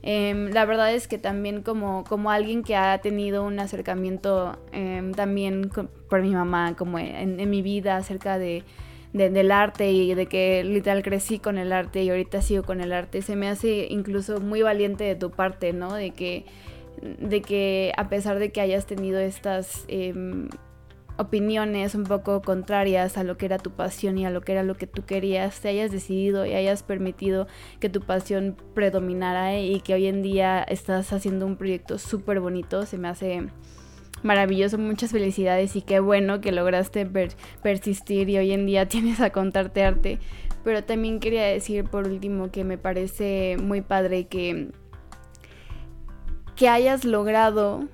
Eh, 0.05 0.49
la 0.51 0.65
verdad 0.65 0.93
es 0.93 1.07
que 1.07 1.17
también 1.17 1.63
como, 1.63 2.03
como 2.03 2.29
alguien 2.29 2.61
que 2.61 2.75
ha 2.75 2.97
tenido 2.97 3.45
un 3.45 3.57
acercamiento 3.59 4.59
eh, 4.73 5.13
también 5.15 5.71
por 6.09 6.21
mi 6.21 6.31
mamá, 6.31 6.75
como 6.75 6.99
en 6.99 7.49
mi 7.49 7.61
vida 7.61 7.95
acerca 7.95 8.37
de 8.37 8.65
del 9.13 9.51
arte 9.51 9.91
y 9.91 10.13
de 10.15 10.25
que 10.25 10.63
literal 10.63 11.03
crecí 11.03 11.37
con 11.37 11.59
el 11.59 11.71
arte 11.71 12.03
y 12.03 12.09
ahorita 12.09 12.41
sigo 12.41 12.63
con 12.63 12.81
el 12.81 12.91
arte, 12.91 13.21
se 13.21 13.35
me 13.35 13.47
hace 13.47 13.87
incluso 13.89 14.39
muy 14.39 14.63
valiente 14.63 15.03
de 15.03 15.15
tu 15.15 15.29
parte, 15.29 15.71
¿no? 15.71 15.93
De 15.93 16.11
que, 16.11 16.45
de 17.01 17.41
que 17.41 17.93
a 17.95 18.09
pesar 18.09 18.39
de 18.39 18.51
que 18.51 18.59
hayas 18.59 18.87
tenido 18.87 19.19
estas 19.19 19.85
em, 19.87 20.49
opiniones 21.17 21.93
un 21.93 22.05
poco 22.05 22.41
contrarias 22.41 23.17
a 23.17 23.23
lo 23.23 23.37
que 23.37 23.45
era 23.45 23.59
tu 23.59 23.71
pasión 23.71 24.17
y 24.17 24.25
a 24.25 24.31
lo 24.31 24.41
que 24.41 24.53
era 24.53 24.63
lo 24.63 24.75
que 24.75 24.87
tú 24.87 25.05
querías, 25.05 25.59
te 25.59 25.69
hayas 25.69 25.91
decidido 25.91 26.45
y 26.47 26.53
hayas 26.53 26.81
permitido 26.81 27.47
que 27.79 27.89
tu 27.89 28.01
pasión 28.01 28.57
predominara 28.73 29.59
y 29.59 29.79
que 29.81 29.93
hoy 29.93 30.07
en 30.07 30.23
día 30.23 30.63
estás 30.63 31.13
haciendo 31.13 31.45
un 31.45 31.55
proyecto 31.55 31.99
súper 31.99 32.39
bonito, 32.39 32.87
se 32.87 32.97
me 32.97 33.09
hace 33.09 33.43
maravilloso, 34.23 34.77
muchas 34.77 35.11
felicidades 35.11 35.75
y 35.75 35.81
qué 35.81 35.99
bueno 35.99 36.41
que 36.41 36.51
lograste 36.51 37.05
persistir 37.61 38.29
y 38.29 38.37
hoy 38.37 38.51
en 38.51 38.65
día 38.65 38.87
tienes 38.89 39.19
a 39.21 39.31
contarte 39.31 39.83
arte. 39.83 40.19
Pero 40.63 40.83
también 40.83 41.19
quería 41.19 41.43
decir 41.43 41.83
por 41.83 42.07
último 42.07 42.49
que 42.49 42.63
me 42.63 42.77
parece 42.77 43.57
muy 43.61 43.81
padre 43.81 44.27
que, 44.27 44.69
que 46.55 46.69
hayas 46.69 47.03
logrado 47.03 47.87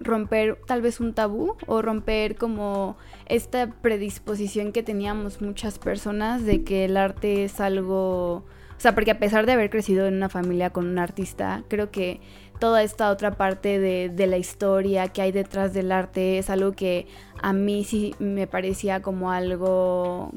romper 0.00 0.58
tal 0.66 0.82
vez 0.82 0.98
un 0.98 1.14
tabú 1.14 1.56
o 1.66 1.82
romper 1.82 2.36
como 2.36 2.96
esta 3.26 3.70
predisposición 3.70 4.72
que 4.72 4.82
teníamos 4.82 5.40
muchas 5.40 5.78
personas 5.78 6.44
de 6.44 6.64
que 6.64 6.86
el 6.86 6.96
arte 6.96 7.44
es 7.44 7.60
algo... 7.60 8.44
O 8.76 8.82
sea, 8.82 8.94
porque 8.94 9.10
a 9.10 9.18
pesar 9.18 9.44
de 9.44 9.52
haber 9.52 9.68
crecido 9.68 10.06
en 10.06 10.14
una 10.14 10.30
familia 10.30 10.70
con 10.70 10.86
un 10.86 10.98
artista, 10.98 11.64
creo 11.68 11.90
que 11.90 12.20
toda 12.60 12.82
esta 12.82 13.10
otra 13.10 13.32
parte 13.32 13.80
de, 13.80 14.26
la 14.26 14.36
historia 14.36 15.08
que 15.08 15.22
hay 15.22 15.32
detrás 15.32 15.72
del 15.72 15.90
arte 15.90 16.38
es 16.38 16.50
algo 16.50 16.72
que 16.72 17.06
a 17.42 17.52
mí 17.52 17.84
sí 17.84 18.14
me 18.20 18.46
parecía 18.46 19.02
como 19.02 19.32
algo 19.32 20.30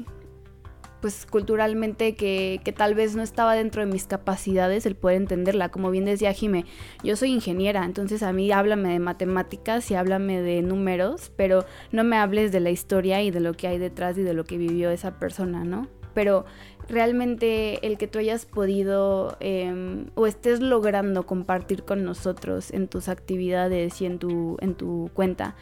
pues 1.00 1.26
culturalmente 1.26 2.14
que, 2.14 2.62
que, 2.64 2.72
tal 2.72 2.94
vez 2.94 3.14
no 3.14 3.22
estaba 3.22 3.54
dentro 3.54 3.84
de 3.84 3.92
mis 3.92 4.06
capacidades 4.06 4.86
el 4.86 4.96
poder 4.96 5.18
entenderla. 5.18 5.68
Como 5.68 5.90
bien 5.90 6.06
decía 6.06 6.32
Jime, 6.32 6.64
yo 7.02 7.14
soy 7.14 7.30
ingeniera, 7.30 7.84
entonces 7.84 8.22
a 8.22 8.32
mí 8.32 8.50
háblame 8.50 8.94
de 8.94 9.00
matemáticas 9.00 9.90
y 9.90 9.96
háblame 9.96 10.40
de 10.40 10.62
números, 10.62 11.30
pero 11.36 11.66
no 11.92 12.04
me 12.04 12.16
hables 12.16 12.52
de 12.52 12.60
la 12.60 12.70
historia 12.70 13.22
y 13.22 13.30
de 13.30 13.40
lo 13.40 13.52
que 13.52 13.66
hay 13.66 13.76
detrás 13.76 14.16
y 14.16 14.22
de 14.22 14.32
lo 14.32 14.44
que 14.44 14.56
vivió 14.56 14.90
esa 14.90 15.18
persona, 15.18 15.62
¿no? 15.62 15.88
Pero 16.14 16.44
realmente 16.88 17.86
el 17.86 17.98
que 17.98 18.06
tú 18.06 18.18
hayas 18.18 18.46
podido 18.46 19.36
em, 19.40 20.06
o 20.14 20.26
estés 20.26 20.60
logrando 20.60 21.26
compartir 21.26 21.84
con 21.84 22.04
nosotros 22.04 22.70
en 22.70 22.88
tus 22.88 23.08
actividades 23.08 24.00
y 24.00 24.06
en 24.06 24.18
tu, 24.18 24.56
en 24.60 24.74
tu 24.74 25.10
cuenta 25.14 25.54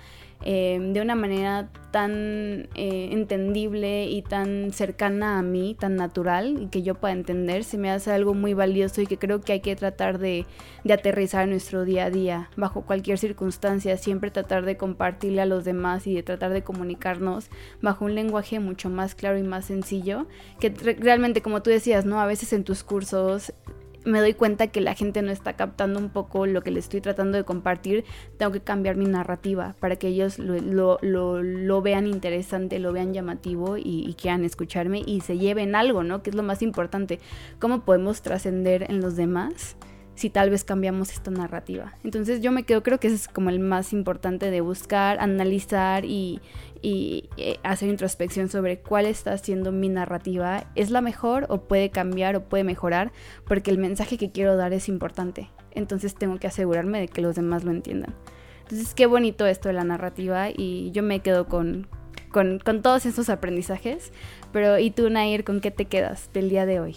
Em, 0.45 0.93
de 0.93 1.01
una 1.01 1.15
manera 1.15 1.69
tan 1.93 2.69
eh, 2.75 3.11
entendible 3.13 4.07
y 4.07 4.23
tan 4.23 4.73
cercana 4.73 5.39
a 5.39 5.43
mí, 5.43 5.77
tan 5.79 5.95
natural 5.95 6.61
y 6.61 6.67
que 6.67 6.83
yo 6.83 6.97
pueda 6.97 7.13
entender, 7.13 7.63
se 7.65 7.79
me 7.79 7.91
hace 7.91 8.11
algo 8.11 8.35
muy 8.35 8.55
valioso 8.55 9.03
y 9.03 9.07
que 9.07 9.19
creo 9.19 9.41
que 9.41 9.53
hay 9.53 9.61
que 9.61 9.77
tratar 9.77 10.19
de, 10.19 10.47
de 10.83 10.95
aterrizar 10.95 11.45
en 11.45 11.51
nuestro 11.51 11.85
día 11.85 12.07
a 12.07 12.11
día, 12.11 12.51
bajo 12.57 12.83
cualquier 12.83 13.19
circunstancia, 13.19 13.97
siempre 13.97 14.31
tratar 14.31 14.65
de 14.65 14.77
compartirle 14.77 15.43
a 15.43 15.47
los 15.47 15.65
demás 15.65 16.07
y 16.07 16.15
de 16.15 16.23
tratar 16.23 16.53
de 16.53 16.65
comunicarnos 16.65 17.49
bajo 17.81 18.05
un 18.05 18.15
lenguaje 18.15 18.59
mucho 18.59 18.91
más 18.91 19.15
claro 19.15 19.39
y 19.39 19.43
más 19.45 19.67
sencillo, 19.67 20.27
que 20.59 20.71
realmente 20.71 21.43
como 21.43 21.63
tú 21.63 21.71
decías, 21.71 22.05
¿no? 22.05 22.21
A 22.21 22.27
veces 22.27 22.53
en 22.53 22.65
tus 22.65 22.83
cursos 22.83 23.53
me 24.05 24.21
doy 24.21 24.35
cuenta 24.35 24.69
que 24.69 24.81
la 24.81 24.95
gente 24.95 25.23
no 25.23 25.31
está 25.31 25.55
captando 25.55 25.99
un 25.99 26.11
poco 26.11 26.47
lo 26.47 26.63
que 26.63 26.71
le 26.71 26.81
estoy 26.81 27.01
tratando 27.01 27.39
de 27.39 27.45
compartir, 27.45 28.05
tengo 28.37 28.53
que 28.53 28.61
cambiar 28.61 28.97
mi 28.97 29.07
narrativa 29.07 29.75
para 29.81 29.97
que 29.97 30.09
ellos 30.09 30.39
lo, 30.39 30.99
lo, 31.03 31.43
lo, 31.43 31.83
vean 31.83 32.07
interesante, 32.07 32.79
lo 32.79 32.93
vean 32.93 33.13
llamativo 33.13 33.77
y, 33.77 34.05
y, 34.09 34.15
quieran 34.15 34.45
escucharme 34.45 35.03
y 35.05 35.21
se 35.21 35.39
lleven 35.39 35.75
algo, 35.75 36.03
¿no? 36.03 36.23
Que 36.23 36.31
es 36.31 36.37
lo 36.37 36.43
más 36.43 36.63
importante. 36.63 37.21
¿Cómo 37.59 37.85
podemos 37.85 38.23
trascender 38.23 38.91
en 38.91 39.01
los 39.01 39.17
demás? 39.17 39.77
Si 40.15 40.31
tal 40.31 40.51
vez 40.51 40.65
cambiamos 40.65 41.13
esta 41.13 41.31
narrativa. 41.31 41.95
Entonces 42.05 42.41
yo 42.41 42.53
me 42.53 42.65
quedo, 42.65 42.83
creo 42.83 43.01
que 43.01 43.09
ese 43.09 43.17
es 43.17 43.29
como 43.29 43.51
el 43.51 43.61
más 43.61 43.93
importante 43.93 44.51
de 44.51 44.61
buscar, 44.61 45.19
analizar 45.21 46.05
y, 46.05 46.41
y 46.83 47.29
eh, 47.37 47.59
hacer 47.63 47.89
introspección 47.89 48.49
sobre 48.49 48.79
cuál 48.81 49.07
está 49.07 49.37
siendo 49.39 49.73
mi 49.73 49.89
narrativa. 49.89 50.65
¿Es 50.75 50.91
la 50.91 51.01
mejor 51.01 51.47
o 51.49 51.63
puede 51.63 51.91
cambiar 51.91 52.37
o 52.37 52.45
puede 52.45 52.65
mejorar? 52.65 53.13
Porque 53.47 53.71
el 53.71 53.79
mensaje 53.79 54.19
que 54.19 54.31
quiero 54.31 54.57
dar 54.57 54.73
es 54.73 54.89
importante. 54.89 55.51
Entonces 55.71 56.15
tengo 56.15 56.39
que 56.39 56.47
asegurarme 56.47 57.01
de 57.01 57.09
que 57.09 57.23
los 57.23 57.35
demás 57.35 57.65
lo 57.65 57.71
entiendan. 57.71 58.15
Entonces 58.63 58.95
qué 58.95 59.07
bonito 59.07 59.47
esto 59.47 59.69
de 59.69 59.75
la 59.75 59.85
narrativa 59.85 60.49
y 60.51 60.91
yo 60.93 61.03
me 61.03 61.21
quedo 61.21 61.47
con, 61.47 61.89
con, 62.31 62.59
con 62.59 62.83
todos 62.83 63.07
estos 63.07 63.29
aprendizajes. 63.29 64.13
Pero, 64.53 64.79
¿y 64.79 64.91
tú, 64.91 65.09
Nair, 65.09 65.45
con 65.45 65.61
qué 65.61 65.71
te 65.71 65.87
quedas 65.87 66.31
del 66.33 66.51
día 66.51 66.67
de 66.67 66.81
hoy? 66.81 66.97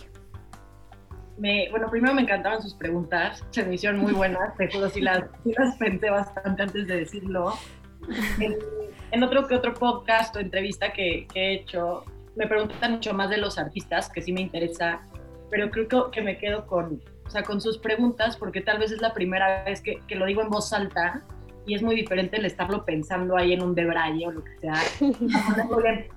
Me, 1.37 1.69
bueno, 1.69 1.89
primero 1.89 2.13
me 2.13 2.21
encantaban 2.21 2.61
sus 2.61 2.73
preguntas, 2.73 3.43
se 3.49 3.63
me 3.63 3.75
hicieron 3.75 3.99
muy 3.99 4.13
buenas, 4.13 4.55
te 4.55 4.71
juro, 4.71 4.89
sí 4.89 5.01
las, 5.01 5.23
las 5.43 5.75
pensé 5.77 6.09
bastante 6.09 6.63
antes 6.63 6.87
de 6.87 6.97
decirlo. 6.97 7.53
En, 9.11 9.23
otro 9.23 9.47
que 9.47 9.55
otro 9.55 9.73
podcast 9.73 10.35
o 10.35 10.39
entrevista 10.39 10.93
que, 10.93 11.27
que, 11.33 11.39
he 11.39 11.53
hecho, 11.55 12.05
me 12.35 12.47
preguntan 12.47 12.93
mucho 12.93 13.13
más 13.13 13.29
de 13.29 13.37
los 13.37 13.57
artistas, 13.57 14.09
que 14.09 14.21
sí 14.21 14.31
me 14.31 14.41
interesa, 14.41 15.01
pero 15.49 15.69
creo 15.71 15.87
que, 15.87 15.97
que, 16.11 16.21
me 16.21 16.37
quedo 16.37 16.65
con, 16.67 17.01
o 17.25 17.29
sea, 17.29 17.43
con 17.43 17.59
sus 17.61 17.77
preguntas, 17.77 18.37
porque 18.37 18.61
tal 18.61 18.79
vez 18.79 18.91
es 18.91 19.01
la 19.01 19.13
primera 19.13 19.63
vez 19.63 19.81
que, 19.81 19.99
que 20.07 20.15
lo 20.15 20.25
digo 20.25 20.41
en 20.41 20.49
voz 20.49 20.71
alta 20.73 21.21
y 21.65 21.75
es 21.75 21.81
muy 21.81 21.95
diferente 21.95 22.37
el 22.37 22.45
estarlo 22.45 22.85
pensando 22.85 23.37
ahí 23.37 23.53
en 23.53 23.61
un 23.61 23.73
debraye 23.73 24.27
o 24.27 24.31
lo 24.31 24.43
que 24.43 24.57
sea, 24.59 24.75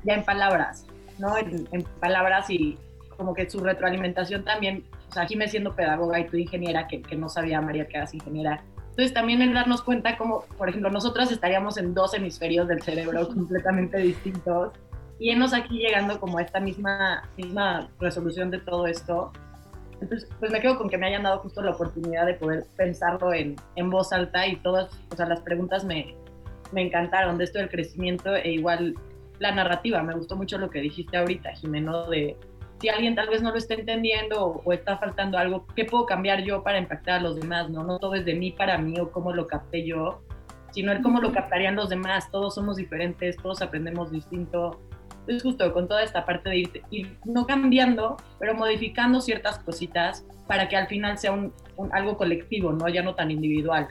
ya 0.04 0.14
en 0.14 0.24
palabras, 0.24 0.86
¿no? 1.18 1.36
En, 1.38 1.68
en 1.72 1.82
palabras 2.00 2.50
y 2.50 2.78
como 3.16 3.34
que 3.34 3.48
su 3.48 3.60
retroalimentación 3.60 4.44
también 4.44 4.84
o 5.08 5.12
sea, 5.12 5.26
me 5.36 5.48
siendo 5.48 5.74
pedagoga 5.74 6.20
y 6.20 6.28
tú 6.28 6.36
ingeniera, 6.36 6.86
que, 6.86 7.02
que 7.02 7.16
no 7.16 7.28
sabía 7.28 7.60
María 7.60 7.86
que 7.88 7.96
eras 7.96 8.14
ingeniera. 8.14 8.62
Entonces 8.90 9.14
también 9.14 9.40
en 9.42 9.54
darnos 9.54 9.82
cuenta 9.82 10.18
como, 10.18 10.42
por 10.58 10.68
ejemplo, 10.68 10.90
nosotras 10.90 11.30
estaríamos 11.30 11.78
en 11.78 11.94
dos 11.94 12.14
hemisferios 12.14 12.66
del 12.68 12.82
cerebro 12.82 13.28
completamente 13.34 13.98
distintos 13.98 14.72
y 15.18 15.30
enos 15.30 15.52
aquí 15.52 15.78
llegando 15.78 16.18
como 16.20 16.38
a 16.38 16.42
esta 16.42 16.60
misma, 16.60 17.28
misma 17.36 17.88
resolución 18.00 18.50
de 18.50 18.58
todo 18.58 18.86
esto. 18.86 19.32
Entonces, 20.00 20.28
pues 20.38 20.52
me 20.52 20.60
quedo 20.60 20.78
con 20.78 20.88
que 20.88 20.96
me 20.96 21.06
hayan 21.06 21.24
dado 21.24 21.38
justo 21.38 21.60
la 21.62 21.72
oportunidad 21.72 22.26
de 22.26 22.34
poder 22.34 22.66
pensarlo 22.76 23.32
en, 23.32 23.56
en 23.74 23.90
voz 23.90 24.12
alta 24.12 24.46
y 24.46 24.56
todas, 24.56 24.90
o 25.12 25.16
sea, 25.16 25.26
las 25.26 25.40
preguntas 25.40 25.84
me, 25.84 26.14
me 26.72 26.82
encantaron 26.82 27.38
de 27.38 27.44
esto 27.44 27.58
del 27.58 27.68
crecimiento 27.68 28.34
e 28.34 28.52
igual 28.52 28.94
la 29.38 29.52
narrativa. 29.52 30.02
Me 30.02 30.14
gustó 30.14 30.36
mucho 30.36 30.58
lo 30.58 30.70
que 30.70 30.80
dijiste 30.80 31.16
ahorita, 31.16 31.52
Jimeno, 31.54 32.08
de 32.10 32.36
si 32.80 32.88
alguien 32.88 33.14
tal 33.14 33.28
vez 33.28 33.42
no 33.42 33.50
lo 33.50 33.58
está 33.58 33.74
entendiendo 33.74 34.62
o, 34.64 34.72
está 34.72 34.98
faltando 34.98 35.36
algo, 35.38 35.66
¿qué 35.74 35.84
puedo 35.84 36.06
cambiar 36.06 36.42
yo 36.44 36.62
para 36.62 36.78
impactar 36.78 37.16
a 37.16 37.22
los 37.22 37.36
demás? 37.36 37.68
No, 37.70 37.82
no 37.82 37.98
todo 37.98 38.14
es 38.14 38.24
de 38.24 38.34
mí 38.34 38.52
para 38.52 38.78
mí 38.78 38.98
o 39.00 39.10
cómo 39.10 39.32
lo 39.32 39.46
capté 39.46 39.84
yo, 39.84 40.22
sino 40.70 40.92
el 40.92 41.02
cómo 41.02 41.20
lo 41.20 41.32
captarían 41.32 41.76
los 41.76 41.88
demás. 41.88 42.30
Todos 42.30 42.54
somos 42.54 42.76
diferentes, 42.76 43.36
todos 43.36 43.62
aprendemos 43.62 44.12
distinto. 44.12 44.80
Es 45.26 45.42
justo 45.42 45.72
con 45.74 45.88
toda 45.88 46.02
esta 46.02 46.24
parte 46.24 46.50
de 46.50 46.82
ir, 46.90 47.18
no 47.24 47.46
cambiando, 47.46 48.16
pero 48.38 48.54
modificando 48.54 49.20
ciertas 49.20 49.58
cositas 49.58 50.24
para 50.46 50.68
que 50.68 50.76
al 50.76 50.86
final 50.86 51.18
sea 51.18 51.32
un, 51.32 51.52
algo 51.92 52.16
colectivo, 52.16 52.72
¿no? 52.72 52.88
Ya 52.88 53.02
no 53.02 53.14
tan 53.14 53.30
individual. 53.30 53.88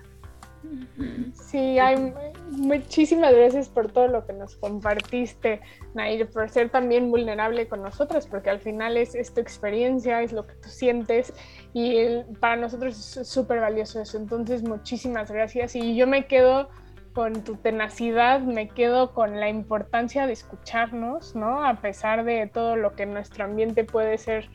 Sí, 1.34 1.80
hay, 1.80 2.14
muchísimas 2.50 3.34
gracias 3.34 3.70
por 3.70 3.92
todo 3.92 4.08
lo 4.08 4.26
que 4.26 4.34
nos 4.34 4.56
compartiste, 4.56 5.62
Nair, 5.94 6.30
por 6.30 6.50
ser 6.50 6.70
también 6.70 7.10
vulnerable 7.10 7.68
con 7.68 7.82
nosotros, 7.82 8.28
porque 8.28 8.50
al 8.50 8.60
final 8.60 8.98
es, 8.98 9.16
es 9.16 9.34
tu 9.34 9.42
experiencia, 9.42 10.22
es 10.22 10.34
lo 10.34 10.46
que 10.46 10.56
tú 10.56 10.70
sientes 10.70 11.34
y 11.74 11.96
para 12.40 12.56
nosotros 12.56 13.18
es 13.18 13.28
súper 13.28 13.62
valioso 13.62 14.02
eso. 14.02 14.18
Entonces, 14.18 14.64
muchísimas 14.64 15.32
gracias 15.32 15.76
y 15.76 15.96
yo 15.96 16.08
me 16.08 16.26
quedo 16.26 16.70
con 17.14 17.44
tu 17.44 17.56
tenacidad, 17.56 18.42
me 18.42 18.68
quedo 18.68 19.14
con 19.14 19.40
la 19.40 19.50
importancia 19.50 20.28
de 20.28 20.34
escucharnos, 20.34 21.36
¿no? 21.36 21.66
A 21.66 21.82
pesar 21.82 22.24
de 22.24 22.46
todo 22.48 22.76
lo 22.76 22.94
que 22.96 23.06
nuestro 23.06 23.46
ambiente 23.46 23.84
puede 23.84 24.18
ser, 24.18 24.50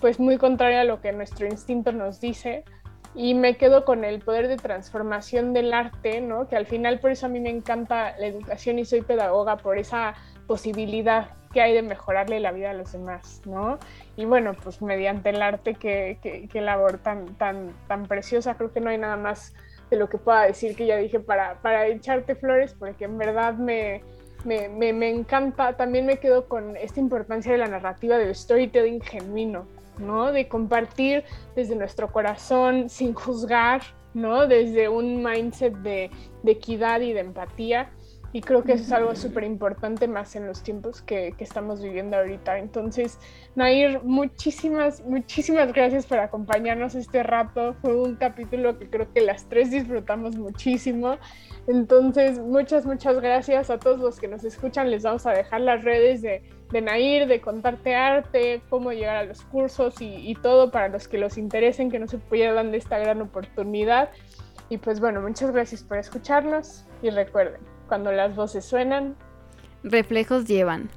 pues 0.00 0.18
muy 0.18 0.36
contrario 0.36 0.80
a 0.80 0.84
lo 0.84 1.00
que 1.00 1.12
nuestro 1.12 1.46
instinto 1.46 1.92
nos 1.92 2.20
dice 2.20 2.64
y 3.14 3.34
me 3.34 3.56
quedo 3.56 3.84
con 3.84 4.04
el 4.04 4.20
poder 4.20 4.48
de 4.48 4.56
transformación 4.56 5.52
del 5.52 5.72
arte, 5.72 6.20
¿no? 6.20 6.48
Que 6.48 6.56
al 6.56 6.66
final 6.66 7.00
por 7.00 7.10
eso 7.10 7.26
a 7.26 7.28
mí 7.28 7.40
me 7.40 7.50
encanta 7.50 8.16
la 8.18 8.26
educación 8.26 8.78
y 8.78 8.84
soy 8.84 9.02
pedagoga, 9.02 9.56
por 9.56 9.78
esa 9.78 10.14
posibilidad 10.46 11.30
que 11.52 11.60
hay 11.60 11.74
de 11.74 11.82
mejorarle 11.82 12.38
la 12.38 12.52
vida 12.52 12.70
a 12.70 12.74
los 12.74 12.92
demás, 12.92 13.42
¿no? 13.44 13.78
Y 14.16 14.24
bueno, 14.24 14.54
pues 14.62 14.80
mediante 14.82 15.30
el 15.30 15.42
arte 15.42 15.74
que, 15.74 16.18
que, 16.50 16.60
labor 16.60 16.98
tan, 16.98 17.34
tan, 17.34 17.72
tan 17.88 18.06
preciosa, 18.06 18.54
creo 18.54 18.72
que 18.72 18.80
no 18.80 18.90
hay 18.90 18.98
nada 18.98 19.16
más 19.16 19.54
de 19.90 19.96
lo 19.96 20.08
que 20.08 20.18
pueda 20.18 20.42
decir 20.42 20.76
que 20.76 20.86
ya 20.86 20.96
dije 20.96 21.18
para, 21.18 21.60
para 21.60 21.88
echarte 21.88 22.36
flores, 22.36 22.74
porque 22.78 23.06
en 23.06 23.18
verdad 23.18 23.54
me, 23.54 24.02
me, 24.44 24.68
me, 24.68 24.92
me 24.92 25.10
encanta, 25.10 25.76
también 25.76 26.06
me 26.06 26.18
quedo 26.18 26.46
con 26.46 26.76
esta 26.76 27.00
importancia 27.00 27.50
de 27.50 27.58
la 27.58 27.66
narrativa 27.66 28.16
del 28.16 28.34
storytelling 28.34 29.00
genuino, 29.00 29.66
¿no? 30.00 30.32
De 30.32 30.48
compartir 30.48 31.24
desde 31.54 31.76
nuestro 31.76 32.10
corazón 32.10 32.88
sin 32.88 33.14
juzgar, 33.14 33.82
¿no? 34.14 34.46
Desde 34.46 34.88
un 34.88 35.22
mindset 35.22 35.74
de, 35.78 36.10
equidad 36.44 37.00
y 37.00 37.12
de 37.12 37.20
empatía. 37.20 37.90
Y 38.32 38.42
creo 38.42 38.62
que 38.62 38.74
eso 38.74 38.84
es 38.84 38.92
algo 38.92 39.16
súper 39.16 39.42
importante 39.42 40.06
más 40.06 40.36
en 40.36 40.46
los 40.46 40.62
tiempos 40.62 41.02
que, 41.02 41.34
que, 41.36 41.42
estamos 41.42 41.82
viviendo 41.82 42.16
ahorita. 42.16 42.58
Entonces, 42.58 43.18
Nair, 43.56 44.02
muchísimas, 44.04 45.04
muchísimas 45.04 45.72
gracias 45.72 46.06
por 46.06 46.20
acompañarnos 46.20 46.94
este 46.94 47.24
rato. 47.24 47.74
Fue 47.82 47.92
un 48.00 48.14
capítulo 48.14 48.78
que 48.78 48.88
creo 48.88 49.12
que 49.12 49.20
las 49.20 49.48
tres 49.48 49.72
disfrutamos 49.72 50.36
muchísimo. 50.36 51.16
Entonces, 51.66 52.38
muchas, 52.38 52.86
muchas 52.86 53.20
gracias 53.20 53.68
a 53.68 53.78
todos 53.78 53.98
los 53.98 54.20
que 54.20 54.28
nos 54.28 54.44
escuchan. 54.44 54.92
Les 54.92 55.02
vamos 55.02 55.26
a 55.26 55.32
dejar 55.32 55.62
las 55.62 55.82
redes 55.82 56.22
de, 56.22 56.44
de 56.70 56.80
Nair, 56.80 57.26
de 57.26 57.40
contarte 57.40 57.94
arte, 57.94 58.62
cómo 58.70 58.92
llegar 58.92 59.16
a 59.16 59.24
los 59.24 59.42
cursos 59.42 59.94
y, 60.00 60.34
todo 60.42 60.70
para 60.70 60.88
los 60.88 61.08
que 61.08 61.18
los 61.18 61.36
interesen, 61.36 61.90
que 61.90 61.98
no 61.98 62.06
se 62.06 62.18
pierdan 62.18 62.70
de 62.70 62.78
esta 62.78 62.98
gran 62.98 63.20
oportunidad. 63.20 64.10
Y 64.68 64.78
pues 64.78 65.00
bueno, 65.00 65.20
muchas 65.20 65.50
gracias 65.50 65.82
por 65.82 65.98
escucharnos 65.98 66.84
y 67.02 67.10
recuerden, 67.10 67.60
cuando 67.88 68.12
las 68.12 68.34
voces 68.36 68.64
suenan, 68.64 69.16
reflejos 69.82 70.46
llevan. 70.46 70.88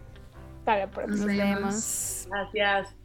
Hasta 0.60 0.78
la 0.78 0.88
próxima. 0.88 1.26
Nos 1.26 1.38
vemos. 1.38 2.28
Gracias. 2.30 3.03